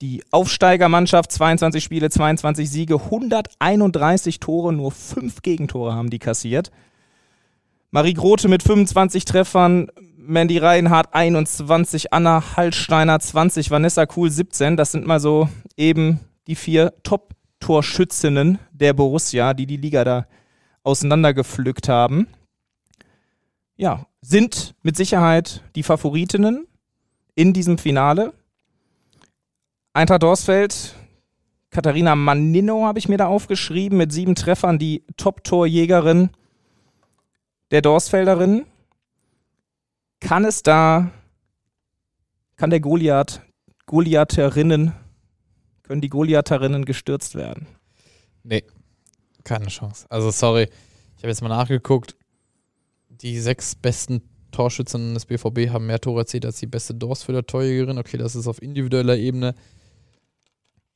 die 0.00 0.22
Aufsteigermannschaft, 0.30 1.30
22 1.30 1.84
Spiele, 1.84 2.08
22 2.08 2.70
Siege, 2.70 2.94
131 2.94 4.40
Tore, 4.40 4.72
nur 4.72 4.92
5 4.92 5.42
Gegentore 5.42 5.94
haben 5.94 6.10
die 6.10 6.18
kassiert. 6.18 6.70
Marie 7.90 8.14
Grote 8.14 8.48
mit 8.48 8.62
25 8.62 9.24
Treffern, 9.24 9.90
Mandy 10.28 10.58
Reinhardt 10.58 11.14
21, 11.14 12.12
Anna 12.12 12.54
Hallsteiner 12.54 13.18
20, 13.18 13.70
Vanessa 13.70 14.04
Kuhl 14.04 14.30
17. 14.30 14.76
Das 14.76 14.92
sind 14.92 15.06
mal 15.06 15.20
so 15.20 15.48
eben 15.74 16.20
die 16.46 16.54
vier 16.54 16.92
Top-Torschützinnen 17.02 18.58
der 18.70 18.92
Borussia, 18.92 19.54
die 19.54 19.64
die 19.64 19.78
Liga 19.78 20.04
da 20.04 20.26
auseinandergepflückt 20.82 21.88
haben. 21.88 22.28
Ja, 23.76 24.04
sind 24.20 24.74
mit 24.82 24.98
Sicherheit 24.98 25.62
die 25.74 25.82
Favoritinnen 25.82 26.66
in 27.34 27.54
diesem 27.54 27.78
Finale. 27.78 28.34
Eintracht 29.94 30.24
Dorsfeld, 30.24 30.94
Katharina 31.70 32.14
Manino 32.14 32.84
habe 32.84 32.98
ich 32.98 33.08
mir 33.08 33.16
da 33.16 33.28
aufgeschrieben, 33.28 33.96
mit 33.96 34.12
sieben 34.12 34.34
Treffern 34.34 34.78
die 34.78 35.06
Top-Torjägerin 35.16 36.28
der 37.70 37.80
Dorsfelderinnen. 37.80 38.66
Kann 40.20 40.44
es 40.44 40.62
da, 40.62 41.10
kann 42.56 42.70
der 42.70 42.80
Goliath, 42.80 43.40
Goliatherinnen, 43.86 44.92
können 45.82 46.00
die 46.00 46.08
Goliatherinnen 46.08 46.84
gestürzt 46.84 47.34
werden? 47.34 47.66
Nee, 48.42 48.64
keine 49.44 49.68
Chance. 49.68 50.06
Also 50.10 50.30
sorry, 50.30 50.68
ich 51.16 51.22
habe 51.22 51.28
jetzt 51.28 51.42
mal 51.42 51.48
nachgeguckt. 51.48 52.16
Die 53.08 53.40
sechs 53.40 53.74
besten 53.74 54.22
Torschützen 54.50 55.14
des 55.14 55.26
BVB 55.26 55.70
haben 55.70 55.86
mehr 55.86 56.00
Tore 56.00 56.20
erzielt 56.20 56.46
als 56.46 56.58
die 56.58 56.66
beste 56.66 56.94
Dorsfelder 56.94 57.46
Torjägerin. 57.46 57.98
Okay, 57.98 58.16
das 58.16 58.36
ist 58.36 58.46
auf 58.46 58.62
individueller 58.62 59.16
Ebene. 59.16 59.54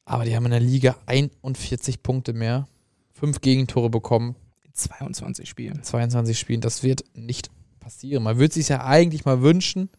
Aber 0.05 0.25
die 0.25 0.35
haben 0.37 0.45
in 0.45 0.51
der 0.51 0.61
Liga 0.61 0.97
41 1.07 2.03
Punkte 2.03 2.33
mehr. 2.33 2.67
Fünf 3.13 3.41
Gegentore 3.41 3.91
bekommen. 3.91 4.37
22 4.73 5.49
Spielen. 5.49 5.83
22 5.83 6.39
Spielen. 6.39 6.61
Das 6.61 6.83
wird 6.83 7.05
nicht 7.15 7.51
passieren. 7.83 8.23
Man 8.23 8.39
würde 8.39 8.55
sich 8.55 8.69
ja 8.69 8.85
eigentlich 8.85 9.25
mal 9.25 9.43
wünschen, 9.43 9.91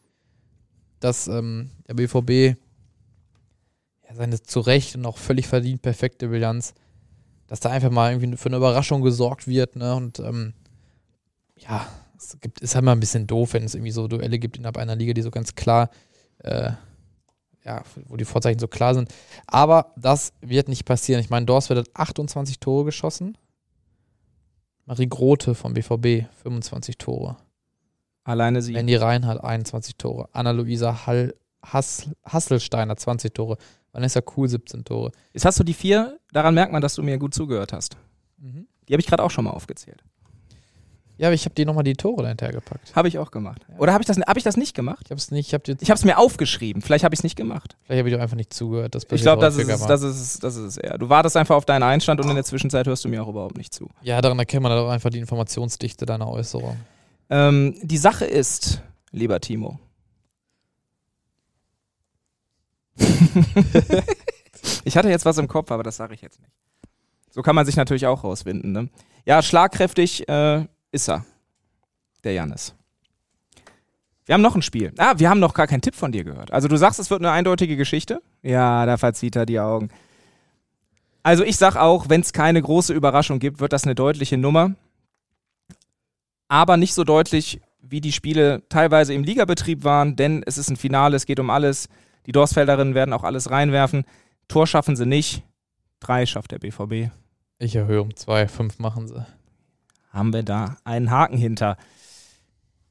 dass 0.99 1.27
ähm, 1.27 1.69
der 1.87 1.95
BVB 1.95 2.57
ja, 4.07 4.15
seine 4.15 4.41
zu 4.41 4.61
Recht 4.61 4.95
und 4.95 5.05
auch 5.05 5.17
völlig 5.17 5.47
verdient 5.47 5.81
perfekte 5.81 6.29
Bilanz, 6.29 6.73
dass 7.47 7.59
da 7.59 7.69
einfach 7.69 7.91
mal 7.91 8.13
irgendwie 8.13 8.37
für 8.37 8.49
eine 8.49 8.57
Überraschung 8.57 9.01
gesorgt 9.01 9.47
wird. 9.47 9.75
Ne? 9.75 9.93
Und 9.95 10.19
ähm, 10.19 10.53
ja, 11.57 11.85
es 12.17 12.37
gibt, 12.39 12.61
ist 12.61 12.75
halt 12.75 12.85
mal 12.85 12.93
ein 12.93 12.99
bisschen 12.99 13.27
doof, 13.27 13.53
wenn 13.53 13.63
es 13.63 13.75
irgendwie 13.75 13.91
so 13.91 14.07
Duelle 14.07 14.39
gibt 14.39 14.57
innerhalb 14.57 14.77
einer 14.77 14.95
Liga, 14.95 15.13
die 15.13 15.21
so 15.21 15.31
ganz 15.31 15.55
klar, 15.55 15.89
äh, 16.39 16.71
ja, 17.65 17.83
wo 18.07 18.17
die 18.17 18.25
Vorzeichen 18.25 18.59
so 18.59 18.67
klar 18.67 18.93
sind. 18.93 19.13
Aber 19.45 19.93
das 19.97 20.33
wird 20.41 20.67
nicht 20.69 20.85
passieren. 20.85 21.21
Ich 21.21 21.29
meine, 21.29 21.45
Dorst 21.45 21.69
wird 21.69 21.89
28 21.93 22.59
Tore 22.59 22.85
geschossen. 22.85 23.37
Marie 24.85 25.07
Grote 25.07 25.55
vom 25.55 25.73
BVB 25.73 26.25
25 26.43 26.97
Tore. 26.97 27.37
Alleine 28.23 28.61
sie. 28.61 28.73
Mandy 28.73 28.95
Reinhardt 28.95 29.43
21 29.43 29.95
Tore. 29.97 30.29
Anna-Luisa 30.31 31.05
Hall, 31.05 31.35
Hass, 31.63 32.09
Hasselsteiner 32.25 32.95
20 32.95 33.33
Tore. 33.33 33.57
Vanessa 33.93 34.21
Kuhl 34.21 34.49
17 34.49 34.83
Tore. 34.83 35.11
Jetzt 35.33 35.45
hast 35.45 35.59
du 35.59 35.63
die 35.63 35.73
vier, 35.73 36.19
daran 36.31 36.55
merkt 36.55 36.73
man, 36.73 36.81
dass 36.81 36.95
du 36.95 37.03
mir 37.03 37.17
gut 37.19 37.33
zugehört 37.33 37.73
hast. 37.73 37.95
Mhm. 38.37 38.67
Die 38.87 38.93
habe 38.93 39.01
ich 39.01 39.07
gerade 39.07 39.23
auch 39.23 39.31
schon 39.31 39.45
mal 39.45 39.51
aufgezählt. 39.51 40.03
Ja, 41.17 41.27
aber 41.27 41.35
ich 41.35 41.45
habe 41.45 41.53
dir 41.53 41.67
nochmal 41.67 41.83
die 41.83 41.93
Tore 41.93 42.23
dahinter 42.23 42.51
gepackt. 42.51 42.95
Habe 42.95 43.07
ich 43.07 43.19
auch 43.19 43.29
gemacht. 43.29 43.61
Oder 43.77 43.93
habe 43.93 44.01
ich, 44.01 44.07
das, 44.07 44.17
hab 44.17 44.35
ich 44.35 44.43
das 44.43 44.57
nicht 44.57 44.75
gemacht? 44.75 45.01
Ich 45.05 45.11
habe 45.11 45.19
es 45.19 45.29
nicht. 45.29 45.53
Ich 45.53 45.53
habe 45.53 45.93
es 45.93 46.03
mir 46.03 46.17
aufgeschrieben. 46.17 46.81
Vielleicht 46.81 47.03
habe 47.03 47.13
ich 47.13 47.19
es 47.19 47.23
nicht 47.23 47.35
gemacht. 47.35 47.77
Vielleicht 47.83 47.99
habe 47.99 48.09
ich 48.09 48.15
doch 48.15 48.21
einfach 48.21 48.35
nicht 48.35 48.51
zugehört. 48.51 48.95
ich 48.95 49.21
glaube, 49.21 49.39
das 49.39 49.55
ist, 49.55 49.69
das, 49.69 50.01
ist, 50.01 50.43
das 50.43 50.55
ist 50.55 50.63
es 50.63 50.77
eher. 50.77 50.97
Du 50.97 51.09
wartest 51.09 51.37
einfach 51.37 51.55
auf 51.55 51.65
deinen 51.65 51.83
Einstand 51.83 52.19
und 52.19 52.29
in 52.29 52.35
der 52.35 52.43
Zwischenzeit 52.43 52.87
hörst 52.87 53.05
du 53.05 53.09
mir 53.09 53.23
auch 53.23 53.27
überhaupt 53.27 53.57
nicht 53.57 53.75
zu. 53.75 53.89
Ja, 54.01 54.19
daran 54.21 54.39
erkennt 54.39 54.63
man 54.63 54.71
doch 54.71 54.89
einfach 54.89 55.11
die 55.11 55.19
Informationsdichte 55.19 56.07
deiner 56.07 56.27
Äußerung. 56.27 56.77
Ähm, 57.33 57.75
die 57.81 57.97
Sache 57.97 58.25
ist, 58.25 58.83
lieber 59.09 59.39
Timo? 59.39 59.79
ich 64.83 64.95
hatte 64.95 65.09
jetzt 65.09 65.25
was 65.25 65.39
im 65.39 65.47
Kopf, 65.47 65.71
aber 65.71 65.81
das 65.81 65.95
sage 65.95 66.13
ich 66.13 66.21
jetzt 66.21 66.39
nicht. 66.39 66.53
So 67.31 67.41
kann 67.41 67.55
man 67.55 67.65
sich 67.65 67.75
natürlich 67.75 68.05
auch 68.05 68.23
rauswinden. 68.23 68.71
Ne? 68.71 68.89
Ja, 69.25 69.41
schlagkräftig 69.41 70.29
äh, 70.29 70.67
ist 70.91 71.09
er, 71.09 71.25
der 72.23 72.33
Jannis. 72.33 72.75
Wir 74.27 74.33
haben 74.33 74.43
noch 74.43 74.55
ein 74.55 74.61
Spiel. 74.61 74.93
Ah, 74.99 75.15
wir 75.17 75.27
haben 75.27 75.39
noch 75.39 75.55
gar 75.55 75.65
keinen 75.65 75.81
Tipp 75.81 75.95
von 75.95 76.11
dir 76.11 76.23
gehört. 76.23 76.53
Also 76.53 76.67
du 76.67 76.77
sagst, 76.77 76.99
es 76.99 77.09
wird 77.09 77.21
eine 77.21 77.31
eindeutige 77.31 77.77
Geschichte? 77.77 78.21
Ja, 78.43 78.85
da 78.85 78.97
verzieht 78.97 79.35
er 79.35 79.47
die 79.47 79.59
Augen. 79.59 79.89
Also 81.23 81.43
ich 81.43 81.57
sag 81.57 81.77
auch, 81.77 82.09
wenn 82.09 82.21
es 82.21 82.31
keine 82.31 82.61
große 82.61 82.93
Überraschung 82.93 83.39
gibt, 83.39 83.59
wird 83.59 83.73
das 83.73 83.85
eine 83.85 83.95
deutliche 83.95 84.37
Nummer. 84.37 84.75
Aber 86.47 86.77
nicht 86.77 86.93
so 86.93 87.03
deutlich, 87.03 87.61
wie 87.81 88.01
die 88.01 88.11
Spiele 88.11 88.63
teilweise 88.69 89.13
im 89.13 89.23
Ligabetrieb 89.23 89.83
waren, 89.83 90.15
denn 90.15 90.43
es 90.45 90.57
ist 90.57 90.69
ein 90.69 90.77
Finale, 90.77 91.15
es 91.15 91.25
geht 91.25 91.39
um 91.39 91.49
alles. 91.49 91.89
Die 92.25 92.31
Dorsfelderinnen 92.31 92.95
werden 92.95 93.13
auch 93.13 93.23
alles 93.23 93.51
reinwerfen. 93.51 94.05
Tor 94.47 94.67
schaffen 94.67 94.95
sie 94.95 95.05
nicht. 95.05 95.43
Drei 95.99 96.25
schafft 96.25 96.51
der 96.51 96.59
BVB. 96.59 97.11
Ich 97.59 97.75
erhöhe 97.75 98.01
um 98.01 98.15
zwei, 98.15 98.47
fünf 98.47 98.79
machen 98.79 99.07
sie. 99.07 99.25
Haben 100.09 100.33
wir 100.33 100.43
da 100.43 100.77
einen 100.83 101.11
Haken 101.11 101.37
hinter. 101.37 101.77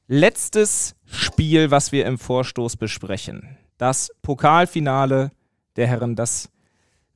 Letztes 0.07 0.95
Spiel, 1.05 1.71
was 1.71 1.91
wir 1.91 2.05
im 2.05 2.17
Vorstoß 2.17 2.77
besprechen. 2.77 3.57
Das 3.77 4.11
Pokalfinale 4.21 5.31
der 5.75 5.87
Herren, 5.87 6.15
das 6.15 6.49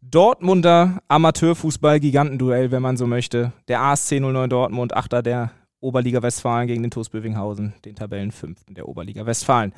Dortmunder 0.01 1.01
Amateurfußball-Gigantenduell, 1.07 2.71
wenn 2.71 2.81
man 2.81 2.97
so 2.97 3.07
möchte. 3.07 3.51
Der 3.67 3.81
ASC 3.81 4.13
09 4.19 4.49
Dortmund, 4.49 4.95
Achter 4.95 5.21
der 5.21 5.51
Oberliga 5.79 6.21
Westfalen 6.21 6.67
gegen 6.67 6.81
den 6.81 6.91
TuS 6.91 7.09
Bövinghausen, 7.09 7.73
den 7.85 7.95
Tabellenfünften 7.95 8.75
der 8.75 8.87
Oberliga 8.87 9.25
Westfalen. 9.25 9.73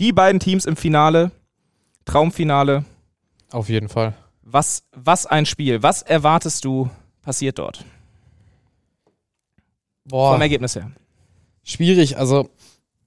Die 0.00 0.12
beiden 0.12 0.40
Teams 0.40 0.66
im 0.66 0.76
Finale, 0.76 1.30
Traumfinale. 2.04 2.84
Auf 3.50 3.68
jeden 3.68 3.88
Fall. 3.88 4.14
Was, 4.42 4.84
was 4.92 5.26
ein 5.26 5.46
Spiel. 5.46 5.82
Was 5.82 6.02
erwartest 6.02 6.64
du 6.64 6.90
passiert 7.22 7.58
dort? 7.58 7.84
Boah. 10.04 10.32
Vom 10.32 10.40
Ergebnis 10.40 10.74
her. 10.74 10.90
Schwierig, 11.62 12.16
also 12.16 12.48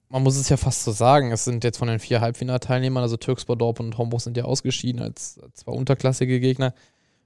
man 0.08 0.22
muss 0.22 0.36
es 0.36 0.48
ja 0.48 0.56
fast 0.56 0.84
so 0.84 0.92
sagen. 0.92 1.32
Es 1.32 1.44
sind 1.44 1.64
jetzt 1.64 1.78
von 1.78 1.88
den 1.88 1.98
vier 1.98 2.20
Halbfinalteilnehmern, 2.20 3.02
also 3.02 3.16
Türkspor 3.16 3.56
Dortmund 3.56 3.94
und 3.94 3.98
Homburg 3.98 4.20
sind 4.20 4.36
ja 4.36 4.44
ausgeschieden 4.44 5.00
als 5.00 5.40
zwei 5.54 5.72
unterklassige 5.72 6.38
Gegner. 6.38 6.74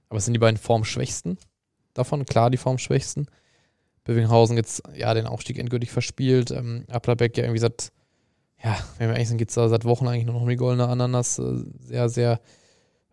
Aber 0.09 0.17
es 0.17 0.25
sind 0.25 0.33
die 0.33 0.39
beiden 0.39 0.57
formschwächsten 0.57 1.37
davon, 1.93 2.25
klar 2.25 2.49
die 2.49 2.57
formschwächsten. 2.57 3.27
Bövinghausen 4.07 4.55
jetzt 4.55 4.83
ja 4.95 5.13
den 5.13 5.27
Aufstieg 5.27 5.59
endgültig 5.59 5.91
verspielt. 5.91 6.49
Ähm, 6.51 6.85
Applerbeck 6.89 7.37
ja 7.37 7.43
irgendwie 7.43 7.59
seit, 7.59 7.91
ja, 8.63 8.77
wenn 8.97 9.09
wir 9.09 9.15
ehrlich 9.15 9.27
sind, 9.27 9.37
geht 9.37 9.49
es 9.49 9.55
da 9.55 9.67
seit 9.67 9.83
Wochen 9.83 10.07
eigentlich 10.07 10.25
nur 10.25 10.33
noch 10.33 10.41
um 10.41 10.49
die 10.49 10.55
goldene 10.55 10.87
Ananas. 10.87 11.37
Äh, 11.37 11.63
sehr, 11.79 12.09
sehr 12.09 12.39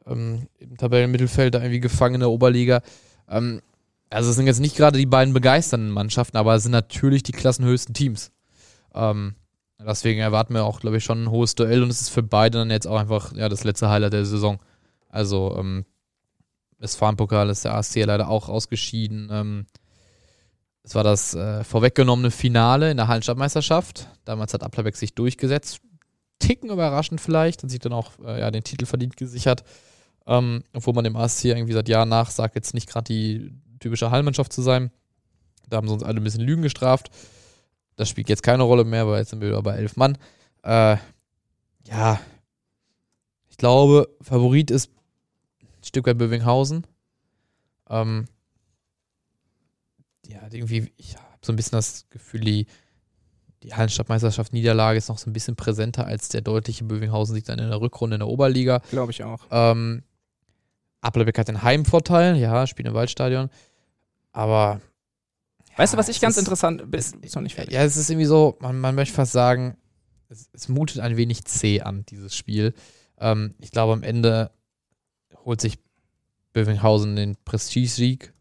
ähm, 0.07 0.47
im 0.59 0.77
Tabellenmittelfeld 0.77 1.55
da 1.55 1.59
irgendwie 1.59 1.81
gefangen 1.81 2.15
in 2.15 2.21
der 2.21 2.31
Oberliga. 2.31 2.81
Ähm, 3.29 3.61
also 4.09 4.31
es 4.31 4.37
sind 4.37 4.47
jetzt 4.47 4.61
nicht 4.61 4.77
gerade 4.77 4.97
die 4.97 5.07
beiden 5.07 5.35
begeisternden 5.35 5.91
Mannschaften, 5.91 6.37
aber 6.37 6.55
es 6.55 6.63
sind 6.63 6.73
natürlich 6.73 7.25
die 7.25 7.33
klassenhöchsten 7.33 7.93
Teams. 7.93 8.31
Ähm, 8.95 9.35
deswegen 9.85 10.21
erwarten 10.21 10.55
wir 10.55 10.65
auch, 10.65 10.79
glaube 10.79 10.99
ich, 10.99 11.05
schon 11.05 11.25
ein 11.25 11.31
hohes 11.31 11.57
Duell 11.57 11.83
und 11.83 11.91
es 11.91 12.03
ist 12.03 12.11
für 12.11 12.23
beide 12.23 12.59
dann 12.59 12.71
jetzt 12.71 12.87
auch 12.87 12.99
einfach 12.99 13.35
ja, 13.35 13.49
das 13.49 13.65
letzte 13.65 13.91
Highlight 13.91 14.13
der 14.13 14.25
Saison. 14.25 14.61
Also 15.09 15.57
ähm, 15.59 15.85
das 16.79 16.95
Farmpokal 16.95 17.51
ist 17.51 17.65
der 17.65 17.75
ASC 17.75 18.05
leider 18.05 18.29
auch 18.29 18.49
ausgeschieden. 18.49 19.29
Ähm, 19.33 19.67
es 20.85 20.95
war 20.95 21.03
das 21.03 21.35
äh, 21.35 21.65
vorweggenommene 21.65 22.31
Finale 22.31 22.91
in 22.91 22.99
der 22.99 23.09
Hallenstadtmeisterschaft. 23.09 24.07
Damals 24.27 24.53
hat 24.53 24.63
Applerbeck 24.63 24.97
sich 24.97 25.15
durchgesetzt. 25.15 25.81
Ticken 26.39 26.71
überraschend 26.71 27.23
vielleicht, 27.23 27.63
hat 27.63 27.71
sich 27.71 27.81
dann 27.81 27.95
auch 27.95 28.13
äh, 28.23 28.41
ja, 28.41 28.51
den 28.51 28.65
Titel 28.65 28.85
verdient 28.85 29.17
gesichert. 29.17 29.65
Ähm, 30.27 30.63
obwohl 30.75 30.93
man 30.93 31.05
dem 31.05 31.17
ASC 31.17 31.47
irgendwie 31.47 31.73
seit 31.73 31.89
Jahren 31.89 32.11
nach 32.11 32.31
sagt, 32.31 32.55
jetzt 32.55 32.75
nicht 32.75 32.89
gerade 32.89 33.05
die 33.05 33.51
typische 33.81 34.11
Hallmannschaft 34.11 34.53
zu 34.53 34.61
sein. 34.61 34.91
Da 35.71 35.79
haben 35.79 35.89
sie 35.89 35.95
uns 35.95 36.03
alle 36.03 36.21
ein 36.21 36.25
bisschen 36.25 36.43
Lügen 36.43 36.63
gestraft. 36.63 37.11
Das 37.97 38.11
spielt 38.11 38.29
jetzt 38.29 38.43
keine 38.43 38.65
Rolle 38.65 38.85
mehr, 38.85 39.07
weil 39.07 39.21
jetzt 39.21 39.31
sind 39.31 39.41
wir 39.41 39.49
wieder 39.49 39.63
bei 39.63 39.77
elf 39.77 39.97
Mann. 39.97 40.19
Äh, 40.63 40.99
ja, 41.89 42.21
ich 43.49 43.57
glaube, 43.57 44.09
Favorit 44.21 44.71
ist 44.71 44.91
ein 45.63 45.85
Stück 45.85 46.07
weit 46.07 46.19
Bövinghausen. 46.19 46.87
Ähm, 47.89 48.27
ja, 50.27 50.41
irgendwie, 50.51 50.93
ich 50.97 51.17
habe 51.17 51.27
so 51.43 51.53
ein 51.53 51.57
bisschen 51.57 51.77
das 51.77 52.07
Gefühl, 52.11 52.41
die, 52.41 52.67
die 53.63 53.75
Hallenstadtmeisterschaft 53.75 54.53
Niederlage 54.53 54.99
ist 54.99 55.09
noch 55.09 55.19
so 55.19 55.29
ein 55.29 55.33
bisschen 55.33 55.57
präsenter 55.57 56.07
als 56.07 56.29
der 56.29 56.41
deutliche 56.41 56.85
Bövinghausen-Sieg 56.85 57.45
dann 57.45 57.59
in 57.59 57.69
der 57.69 57.81
Rückrunde 57.81 58.17
in 58.17 58.21
der 58.21 58.29
Oberliga. 58.29 58.81
Glaube 58.91 59.13
ich 59.13 59.23
auch. 59.25 59.47
Ähm, 59.51 60.03
Applerbeck 61.01 61.39
hat 61.39 61.49
den 61.49 61.63
Heimvorteil, 61.63 62.37
ja, 62.37 62.67
spielt 62.67 62.89
im 62.89 62.95
Waldstadion. 62.95 63.51
Aber. 64.33 64.81
Weißt 65.77 65.93
ja, 65.93 65.97
du, 65.97 66.01
was 66.01 66.09
ich 66.09 66.21
ganz 66.21 66.37
ist, 66.37 66.41
interessant 66.41 66.91
bin? 66.91 67.01
Ist 67.01 67.35
noch 67.35 67.43
nicht 67.43 67.55
fertig. 67.55 67.75
Ja, 67.75 67.83
es 67.83 67.97
ist 67.97 68.11
irgendwie 68.11 68.27
so, 68.27 68.57
man, 68.61 68.79
man 68.81 68.95
möchte 68.95 69.15
fast 69.15 69.33
sagen, 69.33 69.77
es, 70.29 70.49
es, 70.53 70.69
mutet 70.69 71.01
ein 71.01 71.17
wenig 71.17 71.45
zäh 71.45 71.81
an, 71.81 72.05
dieses 72.07 72.37
Spiel. 72.37 72.75
Ähm, 73.19 73.55
ich 73.61 73.71
glaube, 73.71 73.93
am 73.93 74.03
Ende 74.03 74.51
holt 75.45 75.61
sich 75.61 75.79
Bövinghausen 76.53 77.17
den 77.17 77.37
Prestige-Sieg. 77.45 78.34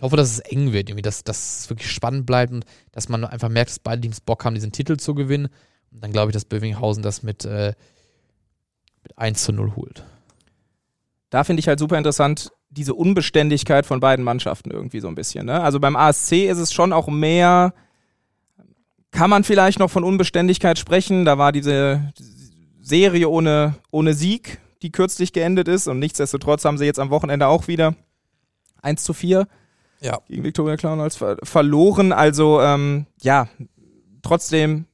Ich 0.00 0.02
hoffe, 0.02 0.16
dass 0.16 0.30
es 0.30 0.38
eng 0.38 0.72
wird, 0.72 0.88
irgendwie, 0.88 1.02
dass, 1.02 1.24
dass 1.24 1.60
es 1.60 1.68
wirklich 1.68 1.90
spannend 1.90 2.24
bleibt 2.24 2.54
und 2.54 2.64
dass 2.90 3.10
man 3.10 3.22
einfach 3.22 3.50
merkt, 3.50 3.68
dass 3.68 3.78
beide 3.78 4.00
Teams 4.00 4.22
Bock 4.22 4.46
haben, 4.46 4.54
diesen 4.54 4.72
Titel 4.72 4.96
zu 4.96 5.14
gewinnen. 5.14 5.48
Und 5.92 6.02
dann 6.02 6.10
glaube 6.10 6.30
ich, 6.30 6.32
dass 6.32 6.46
Bövinghausen 6.46 7.02
das 7.02 7.22
mit, 7.22 7.44
äh, 7.44 7.74
mit 9.02 9.18
1 9.18 9.44
zu 9.44 9.52
0 9.52 9.76
holt. 9.76 10.06
Da 11.28 11.44
finde 11.44 11.60
ich 11.60 11.68
halt 11.68 11.78
super 11.78 11.98
interessant, 11.98 12.50
diese 12.70 12.94
Unbeständigkeit 12.94 13.84
von 13.84 14.00
beiden 14.00 14.24
Mannschaften 14.24 14.70
irgendwie 14.70 15.00
so 15.00 15.08
ein 15.08 15.14
bisschen. 15.14 15.44
Ne? 15.44 15.60
Also 15.60 15.78
beim 15.80 15.96
ASC 15.96 16.46
ist 16.46 16.56
es 16.56 16.72
schon 16.72 16.94
auch 16.94 17.08
mehr, 17.08 17.74
kann 19.10 19.28
man 19.28 19.44
vielleicht 19.44 19.80
noch 19.80 19.90
von 19.90 20.02
Unbeständigkeit 20.02 20.78
sprechen. 20.78 21.26
Da 21.26 21.36
war 21.36 21.52
diese 21.52 22.10
Serie 22.80 23.28
ohne, 23.28 23.74
ohne 23.90 24.14
Sieg, 24.14 24.60
die 24.80 24.92
kürzlich 24.92 25.34
geendet 25.34 25.68
ist. 25.68 25.88
Und 25.88 25.98
nichtsdestotrotz 25.98 26.64
haben 26.64 26.78
sie 26.78 26.86
jetzt 26.86 27.00
am 27.00 27.10
Wochenende 27.10 27.48
auch 27.48 27.68
wieder 27.68 27.94
1 28.80 29.04
zu 29.04 29.12
4 29.12 29.46
ja. 30.00 30.18
gegen 30.28 30.44
Viktoria 30.44 30.76
Clown 30.76 31.00
als 31.00 31.16
ver 31.16 31.36
verloren. 31.42 32.12
Also 32.12 32.60
ähm, 32.60 33.06
ja, 33.22 33.48
trotzdem 34.22 34.86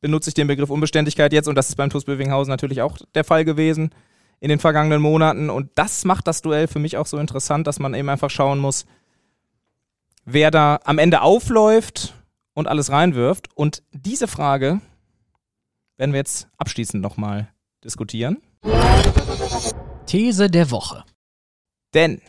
benutze 0.00 0.30
ich 0.30 0.34
den 0.34 0.46
Begriff 0.46 0.70
Unbeständigkeit 0.70 1.32
jetzt 1.32 1.48
und 1.48 1.54
das 1.54 1.68
ist 1.68 1.76
beim 1.76 1.90
TuS 1.90 2.04
Bövinghausen 2.04 2.50
natürlich 2.50 2.82
auch 2.82 2.98
der 3.14 3.24
Fall 3.24 3.44
gewesen 3.44 3.90
in 4.40 4.48
den 4.48 4.58
vergangenen 4.58 5.02
Monaten. 5.02 5.50
Und 5.50 5.70
das 5.74 6.04
macht 6.04 6.26
das 6.26 6.42
Duell 6.42 6.66
für 6.66 6.78
mich 6.78 6.96
auch 6.96 7.06
so 7.06 7.18
interessant, 7.18 7.66
dass 7.66 7.78
man 7.78 7.94
eben 7.94 8.08
einfach 8.08 8.30
schauen 8.30 8.58
muss, 8.58 8.86
wer 10.24 10.50
da 10.50 10.80
am 10.84 10.98
Ende 10.98 11.20
aufläuft 11.20 12.14
und 12.54 12.66
alles 12.66 12.90
reinwirft. 12.90 13.48
Und 13.54 13.82
diese 13.92 14.28
Frage 14.28 14.80
werden 15.96 16.12
wir 16.12 16.18
jetzt 16.18 16.48
abschließend 16.56 17.02
nochmal 17.02 17.48
diskutieren. 17.84 18.38
These 20.06 20.50
der 20.50 20.70
Woche. 20.70 21.04
Denn 21.92 22.22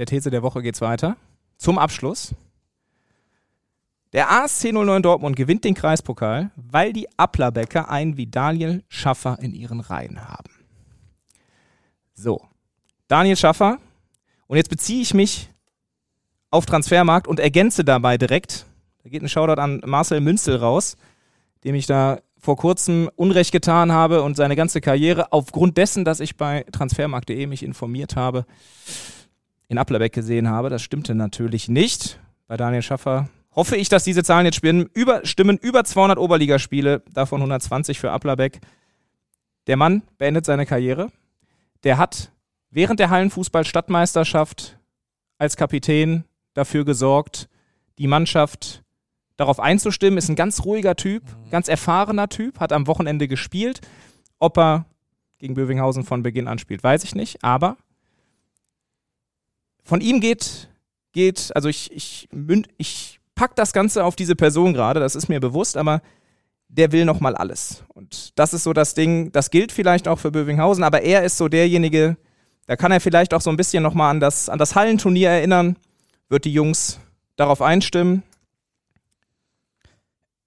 der 0.00 0.06
These 0.06 0.30
der 0.30 0.42
Woche 0.42 0.62
geht 0.62 0.76
es 0.76 0.80
weiter. 0.80 1.18
Zum 1.58 1.78
Abschluss. 1.78 2.34
Der 4.14 4.32
ASC 4.32 4.72
09 4.72 5.02
Dortmund 5.02 5.36
gewinnt 5.36 5.62
den 5.62 5.74
Kreispokal, 5.74 6.50
weil 6.56 6.94
die 6.94 7.06
Applerbecker 7.18 7.90
einen 7.90 8.16
wie 8.16 8.26
Daniel 8.26 8.82
Schaffer 8.88 9.38
in 9.42 9.52
ihren 9.52 9.80
Reihen 9.80 10.26
haben. 10.26 10.50
So, 12.14 12.40
Daniel 13.08 13.36
Schaffer. 13.36 13.76
Und 14.46 14.56
jetzt 14.56 14.70
beziehe 14.70 15.02
ich 15.02 15.12
mich 15.12 15.50
auf 16.50 16.64
Transfermarkt 16.64 17.28
und 17.28 17.38
ergänze 17.38 17.84
dabei 17.84 18.16
direkt, 18.16 18.64
da 19.04 19.10
geht 19.10 19.20
ein 19.20 19.28
Shoutout 19.28 19.60
an 19.60 19.82
Marcel 19.84 20.22
Münzel 20.22 20.56
raus, 20.56 20.96
dem 21.62 21.74
ich 21.74 21.84
da 21.84 22.20
vor 22.38 22.56
kurzem 22.56 23.10
Unrecht 23.16 23.52
getan 23.52 23.92
habe 23.92 24.22
und 24.22 24.34
seine 24.34 24.56
ganze 24.56 24.80
Karriere 24.80 25.30
aufgrund 25.30 25.76
dessen, 25.76 26.06
dass 26.06 26.20
ich 26.20 26.38
bei 26.38 26.64
transfermarkt.de 26.72 27.46
mich 27.46 27.62
informiert 27.62 28.16
habe, 28.16 28.46
in 29.70 29.78
Applerbeck 29.78 30.12
gesehen 30.12 30.50
habe. 30.50 30.68
Das 30.68 30.82
stimmte 30.82 31.14
natürlich 31.14 31.70
nicht. 31.70 32.20
Bei 32.46 32.58
Daniel 32.58 32.82
Schaffer 32.82 33.30
hoffe 33.54 33.76
ich, 33.76 33.88
dass 33.88 34.04
diese 34.04 34.22
Zahlen 34.22 34.44
jetzt 34.44 34.56
stimmen. 34.56 34.90
Über, 34.92 35.24
stimmen 35.24 35.56
über 35.56 35.84
200 35.84 36.18
Oberligaspiele, 36.18 37.02
davon 37.14 37.40
120 37.40 37.98
für 37.98 38.10
Applerbeck. 38.10 38.60
Der 39.66 39.78
Mann 39.78 40.02
beendet 40.18 40.44
seine 40.44 40.66
Karriere 40.66 41.10
der 41.84 41.98
hat 41.98 42.32
während 42.70 43.00
der 43.00 43.10
Hallenfußball-Stadtmeisterschaft 43.10 44.78
als 45.38 45.56
Kapitän 45.56 46.24
dafür 46.54 46.84
gesorgt, 46.84 47.48
die 47.98 48.06
Mannschaft 48.06 48.82
darauf 49.36 49.60
einzustimmen. 49.60 50.18
Ist 50.18 50.28
ein 50.28 50.36
ganz 50.36 50.64
ruhiger 50.64 50.96
Typ, 50.96 51.22
mhm. 51.24 51.50
ganz 51.50 51.68
erfahrener 51.68 52.28
Typ, 52.28 52.60
hat 52.60 52.72
am 52.72 52.86
Wochenende 52.86 53.28
gespielt. 53.28 53.80
Ob 54.38 54.58
er 54.58 54.86
gegen 55.38 55.54
Bövinghausen 55.54 56.04
von 56.04 56.22
Beginn 56.22 56.48
an 56.48 56.58
spielt, 56.58 56.82
weiß 56.82 57.04
ich 57.04 57.14
nicht, 57.14 57.42
aber 57.42 57.76
von 59.90 60.00
ihm 60.00 60.20
geht, 60.20 60.68
geht 61.10 61.50
also 61.56 61.68
ich, 61.68 61.90
ich, 61.90 62.28
ich 62.78 63.20
pack 63.34 63.56
das 63.56 63.72
Ganze 63.72 64.04
auf 64.04 64.14
diese 64.14 64.36
Person 64.36 64.72
gerade, 64.72 65.00
das 65.00 65.16
ist 65.16 65.28
mir 65.28 65.40
bewusst, 65.40 65.76
aber 65.76 66.00
der 66.68 66.92
will 66.92 67.04
nochmal 67.04 67.34
alles. 67.34 67.82
Und 67.88 68.38
das 68.38 68.54
ist 68.54 68.62
so 68.62 68.72
das 68.72 68.94
Ding, 68.94 69.32
das 69.32 69.50
gilt 69.50 69.72
vielleicht 69.72 70.06
auch 70.06 70.20
für 70.20 70.30
Bövinghausen, 70.30 70.84
aber 70.84 71.02
er 71.02 71.24
ist 71.24 71.38
so 71.38 71.48
derjenige, 71.48 72.16
da 72.66 72.76
kann 72.76 72.92
er 72.92 73.00
vielleicht 73.00 73.34
auch 73.34 73.40
so 73.40 73.50
ein 73.50 73.56
bisschen 73.56 73.82
nochmal 73.82 74.12
an 74.12 74.20
das, 74.20 74.48
an 74.48 74.60
das 74.60 74.76
Hallenturnier 74.76 75.30
erinnern, 75.30 75.76
wird 76.28 76.44
die 76.44 76.52
Jungs 76.52 77.00
darauf 77.34 77.60
einstimmen. 77.60 78.22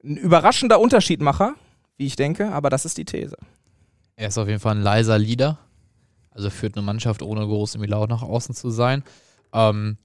Ein 0.05 0.15
überraschender 0.15 0.79
Unterschiedmacher, 0.79 1.55
wie 1.97 2.05
ich 2.05 2.15
denke, 2.15 2.53
aber 2.53 2.69
das 2.69 2.85
ist 2.85 2.97
die 2.97 3.03
These. 3.03 3.35
Er 4.15 4.29
ist 4.29 4.37
auf 4.37 4.47
jeden 4.47 4.61
Fall 4.61 4.75
ein 4.75 4.81
leiser 4.81 5.19
Leader. 5.19 5.59
Also 6.31 6.49
führt 6.49 6.77
eine 6.77 6.85
Mannschaft 6.85 7.21
ohne 7.21 7.45
groß 7.45 7.75
irgendwie 7.75 7.91
laut 7.91 8.09
nach 8.09 8.23
außen 8.23 8.55
zu 8.55 8.69
sein. 8.69 9.03
Ähm, 9.53 9.97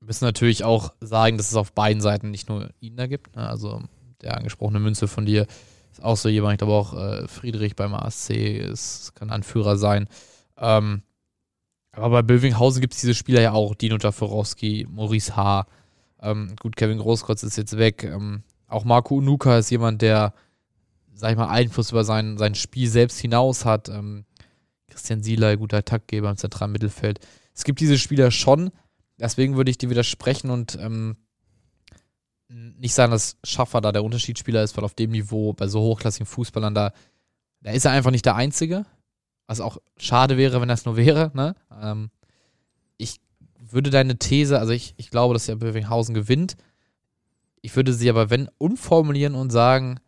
müssen 0.00 0.24
natürlich 0.24 0.64
auch 0.64 0.92
sagen, 1.00 1.36
dass 1.36 1.50
es 1.50 1.56
auf 1.56 1.72
beiden 1.72 2.00
Seiten 2.00 2.30
nicht 2.30 2.48
nur 2.48 2.70
ihn 2.80 2.96
da 2.96 3.06
gibt. 3.06 3.36
Ne? 3.36 3.48
Also 3.48 3.82
der 4.22 4.36
angesprochene 4.36 4.80
Münze 4.80 5.08
von 5.08 5.26
dir 5.26 5.46
ist 5.92 6.02
auch 6.02 6.16
so 6.16 6.28
jemand, 6.28 6.54
ich 6.54 6.58
glaube 6.58 6.72
auch 6.72 6.94
äh, 6.94 7.28
Friedrich 7.28 7.76
beim 7.76 7.94
ASC 7.94 8.30
ist, 8.30 9.14
kann 9.14 9.30
Anführer 9.30 9.76
sein. 9.76 10.08
Ähm, 10.58 11.02
aber 11.92 12.10
bei 12.10 12.22
Bövinghausen 12.22 12.80
gibt 12.80 12.94
es 12.94 13.00
diese 13.00 13.14
Spieler 13.14 13.40
ja 13.40 13.52
auch, 13.52 13.74
Dino 13.74 13.96
Jaforowski, 13.98 14.86
Maurice 14.90 15.36
H. 15.36 15.66
Ähm, 16.20 16.56
gut, 16.60 16.76
Kevin 16.76 16.98
Großkreuz 16.98 17.42
ist 17.42 17.56
jetzt 17.56 17.76
weg. 17.78 18.04
Ähm, 18.04 18.42
auch 18.66 18.84
Marco 18.84 19.16
Unuka 19.16 19.58
ist 19.58 19.70
jemand, 19.70 20.02
der, 20.02 20.34
sag 21.12 21.30
ich 21.30 21.36
mal, 21.36 21.48
Einfluss 21.48 21.92
über 21.92 22.02
sein, 22.02 22.36
sein 22.38 22.56
Spiel 22.56 22.88
selbst 22.88 23.20
hinaus 23.20 23.64
hat. 23.64 23.88
Ähm, 23.88 24.24
Christian 24.88 25.22
Sieler, 25.22 25.56
guter 25.56 25.84
Taktgeber 25.84 26.30
im 26.30 26.36
zentralen 26.36 26.72
Mittelfeld. 26.72 27.20
Es 27.54 27.62
gibt 27.62 27.78
diese 27.80 27.98
Spieler 27.98 28.30
schon, 28.32 28.70
deswegen 29.18 29.56
würde 29.56 29.70
ich 29.70 29.78
dir 29.78 29.90
widersprechen 29.90 30.50
und 30.50 30.76
ähm, 30.80 31.16
nicht 32.48 32.94
sagen, 32.94 33.12
dass 33.12 33.36
Schaffer 33.42 33.80
da 33.80 33.92
der 33.92 34.04
Unterschiedsspieler 34.04 34.62
ist, 34.62 34.76
weil 34.76 34.84
auf 34.84 34.94
dem 34.94 35.10
Niveau 35.10 35.52
bei 35.52 35.66
so 35.66 35.80
hochklassigen 35.80 36.26
Fußballern 36.26 36.74
da, 36.74 36.92
da 37.62 37.70
ist 37.70 37.84
er 37.84 37.92
einfach 37.92 38.10
nicht 38.10 38.26
der 38.26 38.36
Einzige. 38.36 38.86
Was 39.46 39.60
auch 39.60 39.78
schade 39.98 40.36
wäre, 40.36 40.60
wenn 40.60 40.68
das 40.68 40.84
nur 40.84 40.96
wäre. 40.96 41.30
Ne? 41.34 41.54
Ähm, 41.82 42.10
ich 42.96 43.20
würde 43.58 43.90
deine 43.90 44.18
These, 44.18 44.58
also 44.58 44.72
ich, 44.72 44.94
ich 44.96 45.10
glaube, 45.10 45.34
dass 45.34 45.46
ja 45.46 45.54
Bövinghausen 45.54 46.14
gewinnt. 46.14 46.56
Ich 47.60 47.74
würde 47.76 47.92
sie 47.92 48.08
aber, 48.10 48.30
wenn, 48.30 48.48
umformulieren 48.58 49.34
und 49.34 49.50
sagen, 49.50 49.98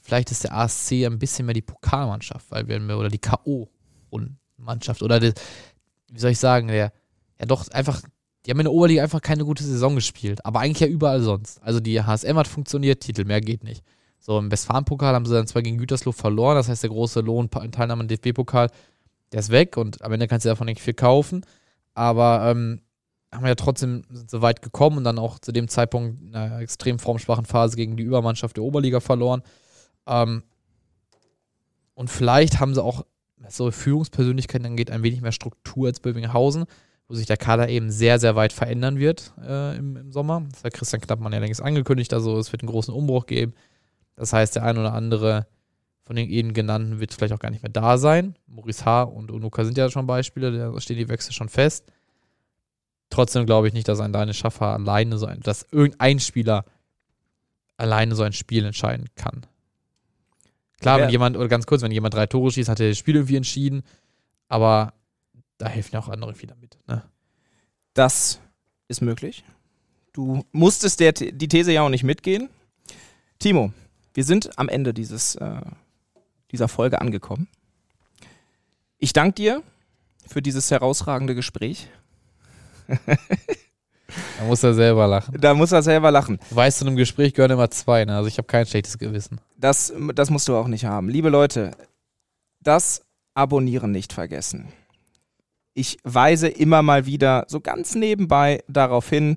vielleicht 0.00 0.30
ist 0.30 0.44
der 0.44 0.54
ASC 0.54 0.92
ein 1.04 1.18
bisschen 1.18 1.46
mehr 1.46 1.54
die 1.54 1.62
Pokalmannschaft, 1.62 2.50
weil 2.50 2.66
wir, 2.66 2.98
oder 2.98 3.10
die 3.10 3.18
K.O.-Mannschaft, 3.18 5.02
oder 5.02 5.20
die, 5.20 5.32
wie 6.08 6.18
soll 6.18 6.30
ich 6.30 6.38
sagen, 6.38 6.68
der, 6.68 6.92
ja 7.38 7.46
doch 7.46 7.68
einfach, 7.68 8.02
die 8.48 8.52
haben 8.52 8.60
in 8.60 8.64
der 8.64 8.72
Oberliga 8.72 9.02
einfach 9.02 9.20
keine 9.20 9.44
gute 9.44 9.62
Saison 9.62 9.94
gespielt, 9.94 10.42
aber 10.46 10.60
eigentlich 10.60 10.80
ja 10.80 10.86
überall 10.86 11.20
sonst. 11.20 11.62
Also 11.62 11.80
die 11.80 12.02
HSM 12.02 12.34
hat 12.34 12.48
funktioniert, 12.48 13.00
Titel, 13.00 13.26
mehr 13.26 13.42
geht 13.42 13.62
nicht. 13.62 13.84
So, 14.18 14.38
im 14.38 14.50
Westfalen-Pokal 14.50 15.14
haben 15.14 15.26
sie 15.26 15.34
dann 15.34 15.46
zwar 15.46 15.60
gegen 15.60 15.76
Gütersloh 15.76 16.12
verloren, 16.12 16.56
das 16.56 16.70
heißt, 16.70 16.82
der 16.82 16.88
große 16.88 17.20
Lohn, 17.20 17.50
Teilnahme 17.50 18.04
am 18.04 18.08
DFB-Pokal, 18.08 18.70
der 19.32 19.40
ist 19.40 19.50
weg 19.50 19.76
und 19.76 20.00
am 20.02 20.14
Ende 20.14 20.28
kannst 20.28 20.46
du 20.46 20.48
davon 20.48 20.64
nicht 20.64 20.80
viel 20.80 20.94
kaufen. 20.94 21.44
Aber 21.92 22.50
ähm, 22.50 22.80
haben 23.30 23.44
wir 23.44 23.48
ja 23.50 23.54
trotzdem 23.54 24.04
so 24.10 24.40
weit 24.40 24.62
gekommen 24.62 24.96
und 24.96 25.04
dann 25.04 25.18
auch 25.18 25.38
zu 25.38 25.52
dem 25.52 25.68
Zeitpunkt 25.68 26.22
in 26.22 26.34
einer 26.34 26.60
extrem 26.60 26.98
formschwachen 26.98 27.44
Phase 27.44 27.76
gegen 27.76 27.98
die 27.98 28.02
Übermannschaft 28.02 28.56
der 28.56 28.64
Oberliga 28.64 29.00
verloren. 29.00 29.42
Ähm, 30.06 30.42
und 31.92 32.08
vielleicht 32.08 32.60
haben 32.60 32.72
sie 32.72 32.82
auch, 32.82 33.04
was 33.36 33.58
so 33.58 33.70
Führungspersönlichkeiten 33.70 34.64
angeht, 34.64 34.90
ein 34.90 35.02
wenig 35.02 35.20
mehr 35.20 35.32
Struktur 35.32 35.88
als 35.88 36.00
Bövinghausen, 36.00 36.64
wo 37.08 37.14
sich 37.14 37.26
der 37.26 37.38
Kader 37.38 37.68
eben 37.68 37.90
sehr, 37.90 38.18
sehr 38.18 38.36
weit 38.36 38.52
verändern 38.52 38.98
wird 38.98 39.32
äh, 39.42 39.76
im, 39.76 39.96
im, 39.96 40.12
Sommer. 40.12 40.42
Das 40.52 40.64
hat 40.64 40.74
Christian 40.74 41.00
Knappmann 41.00 41.32
ja 41.32 41.38
längst 41.38 41.62
angekündigt, 41.62 42.12
also 42.12 42.38
es 42.38 42.52
wird 42.52 42.62
einen 42.62 42.70
großen 42.70 42.92
Umbruch 42.92 43.26
geben. 43.26 43.54
Das 44.14 44.32
heißt, 44.32 44.56
der 44.56 44.64
ein 44.64 44.76
oder 44.76 44.92
andere 44.92 45.46
von 46.02 46.16
den 46.16 46.28
eben 46.28 46.54
genannten 46.54 47.00
wird 47.00 47.12
vielleicht 47.12 47.32
auch 47.32 47.38
gar 47.38 47.50
nicht 47.50 47.62
mehr 47.62 47.72
da 47.72 47.98
sein. 47.98 48.34
Maurice 48.46 48.84
H. 48.84 49.02
und 49.02 49.30
Unuka 49.30 49.64
sind 49.64 49.76
ja 49.78 49.90
schon 49.90 50.06
Beispiele, 50.06 50.52
da 50.56 50.80
stehen 50.80 50.96
die 50.96 51.08
Wechsel 51.08 51.32
schon 51.32 51.48
fest. 51.48 51.90
Trotzdem 53.10 53.46
glaube 53.46 53.68
ich 53.68 53.74
nicht, 53.74 53.88
dass 53.88 54.00
ein 54.00 54.12
Daniel 54.12 54.34
Schaffer 54.34 54.66
alleine 54.66 55.16
so 55.18 55.26
ein, 55.26 55.40
dass 55.40 55.66
irgendein 55.70 56.20
Spieler 56.20 56.64
alleine 57.78 58.14
so 58.14 58.22
ein 58.22 58.32
Spiel 58.32 58.64
entscheiden 58.64 59.06
kann. 59.16 59.46
Klar, 60.80 60.98
ja. 60.98 61.04
wenn 61.04 61.10
jemand, 61.10 61.36
oder 61.36 61.48
ganz 61.48 61.66
kurz, 61.66 61.82
wenn 61.82 61.92
jemand 61.92 62.14
drei 62.14 62.26
Tore 62.26 62.50
schießt, 62.50 62.68
hat 62.68 62.80
er 62.80 62.90
das 62.90 62.98
Spiel 62.98 63.16
irgendwie 63.16 63.36
entschieden, 63.36 63.82
aber 64.48 64.92
da 65.58 65.68
helfen 65.68 65.90
ja 65.94 66.00
auch 66.00 66.08
andere 66.08 66.40
wieder 66.40 66.54
mit. 66.56 66.78
Ne? 66.86 67.02
Das 67.94 68.40
ist 68.86 69.02
möglich. 69.02 69.44
Du 70.12 70.44
musstest 70.52 71.00
der, 71.00 71.12
die 71.12 71.48
These 71.48 71.72
ja 71.72 71.82
auch 71.82 71.88
nicht 71.90 72.04
mitgehen. 72.04 72.48
Timo, 73.38 73.72
wir 74.14 74.24
sind 74.24 74.58
am 74.58 74.68
Ende 74.68 74.94
dieses, 74.94 75.34
äh, 75.36 75.60
dieser 76.50 76.68
Folge 76.68 77.00
angekommen. 77.00 77.48
Ich 78.98 79.12
danke 79.12 79.34
dir 79.34 79.62
für 80.26 80.42
dieses 80.42 80.70
herausragende 80.70 81.34
Gespräch. 81.34 81.88
da 82.88 84.44
muss 84.46 84.62
er 84.62 84.74
selber 84.74 85.06
lachen. 85.06 85.40
Da 85.40 85.54
muss 85.54 85.72
er 85.72 85.82
selber 85.82 86.10
lachen. 86.10 86.38
Weißt 86.50 86.80
du, 86.80 86.84
in 86.84 86.88
einem 86.88 86.96
Gespräch 86.96 87.34
gehören 87.34 87.52
immer 87.52 87.70
zwei, 87.70 88.04
ne? 88.04 88.16
Also 88.16 88.28
ich 88.28 88.38
habe 88.38 88.46
kein 88.46 88.66
schlechtes 88.66 88.98
Gewissen. 88.98 89.40
Das, 89.56 89.92
das 90.14 90.30
musst 90.30 90.48
du 90.48 90.56
auch 90.56 90.68
nicht 90.68 90.84
haben. 90.84 91.08
Liebe 91.08 91.28
Leute, 91.28 91.72
das 92.60 93.02
Abonnieren 93.34 93.92
nicht 93.92 94.12
vergessen. 94.12 94.72
Ich 95.78 95.96
weise 96.02 96.48
immer 96.48 96.82
mal 96.82 97.06
wieder 97.06 97.44
so 97.46 97.60
ganz 97.60 97.94
nebenbei 97.94 98.64
darauf 98.66 99.08
hin, 99.08 99.36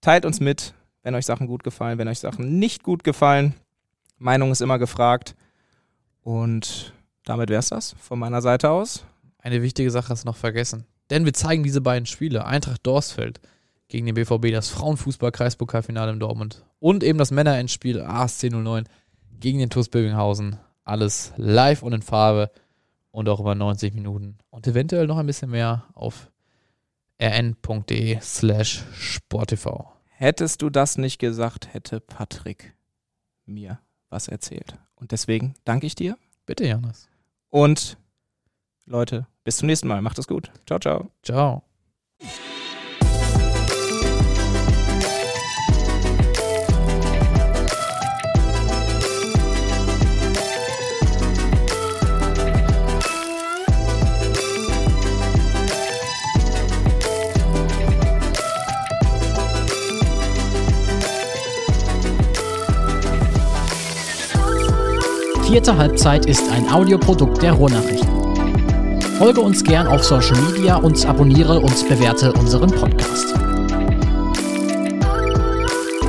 teilt 0.00 0.26
uns 0.26 0.40
mit, 0.40 0.74
wenn 1.04 1.14
euch 1.14 1.24
Sachen 1.24 1.46
gut 1.46 1.62
gefallen, 1.62 1.98
wenn 1.98 2.08
euch 2.08 2.18
Sachen 2.18 2.58
nicht 2.58 2.82
gut 2.82 3.04
gefallen. 3.04 3.54
Meinung 4.18 4.50
ist 4.50 4.60
immer 4.60 4.80
gefragt. 4.80 5.36
Und 6.20 6.92
damit 7.22 7.48
wäre 7.48 7.60
es 7.60 7.68
das 7.68 7.94
von 8.00 8.18
meiner 8.18 8.42
Seite 8.42 8.70
aus. 8.70 9.04
Eine 9.38 9.62
wichtige 9.62 9.92
Sache 9.92 10.08
hast 10.08 10.24
du 10.24 10.26
noch 10.26 10.36
vergessen. 10.36 10.84
Denn 11.10 11.24
wir 11.24 11.32
zeigen 11.32 11.62
diese 11.62 11.80
beiden 11.80 12.06
Spiele. 12.06 12.44
Eintracht 12.44 12.84
Dorsfeld 12.84 13.40
gegen 13.86 14.06
den 14.06 14.16
BVB, 14.16 14.50
das 14.50 14.70
Frauenfußball-Kreispokalfinale 14.70 16.10
in 16.10 16.18
Dortmund 16.18 16.64
und 16.80 17.04
eben 17.04 17.18
das 17.20 17.30
Männerendspiel 17.30 18.00
ASC 18.00 18.50
09 18.50 18.88
gegen 19.38 19.60
den 19.60 19.70
TuS 19.70 19.90
Böbinghausen. 19.90 20.58
Alles 20.82 21.32
live 21.36 21.84
und 21.84 21.92
in 21.92 22.02
Farbe 22.02 22.50
und 23.10 23.28
auch 23.28 23.40
über 23.40 23.54
90 23.54 23.94
Minuten. 23.94 24.38
Und 24.50 24.66
eventuell 24.66 25.06
noch 25.06 25.18
ein 25.18 25.26
bisschen 25.26 25.50
mehr 25.50 25.84
auf 25.94 26.30
rn.de 27.20 28.18
slash 28.20 28.84
sporttv. 28.92 29.84
Hättest 30.06 30.62
du 30.62 30.70
das 30.70 30.98
nicht 30.98 31.18
gesagt, 31.18 31.72
hätte 31.72 32.00
Patrick 32.00 32.74
mir 33.46 33.80
was 34.10 34.28
erzählt. 34.28 34.76
Und 34.94 35.12
deswegen 35.12 35.54
danke 35.64 35.86
ich 35.86 35.94
dir. 35.94 36.16
Bitte, 36.46 36.66
Janis. 36.66 37.08
Und 37.50 37.98
Leute, 38.84 39.26
bis 39.44 39.58
zum 39.58 39.66
nächsten 39.66 39.88
Mal. 39.88 40.02
Macht 40.02 40.18
es 40.18 40.26
gut. 40.26 40.50
Ciao, 40.66 40.78
ciao. 40.78 41.10
Ciao. 41.22 41.67
Vierte 65.48 65.76
Halbzeit 65.78 66.26
ist 66.26 66.52
ein 66.52 66.68
Audioprodukt 66.68 67.40
der 67.40 67.54
Ruhrnachrichten. 67.54 68.06
Folge 69.16 69.40
uns 69.40 69.64
gern 69.64 69.86
auf 69.86 70.04
Social 70.04 70.36
Media 70.42 70.76
und 70.76 71.06
abonniere 71.06 71.58
und 71.58 71.88
bewerte 71.88 72.34
unseren 72.34 72.70
Podcast. 72.70 73.32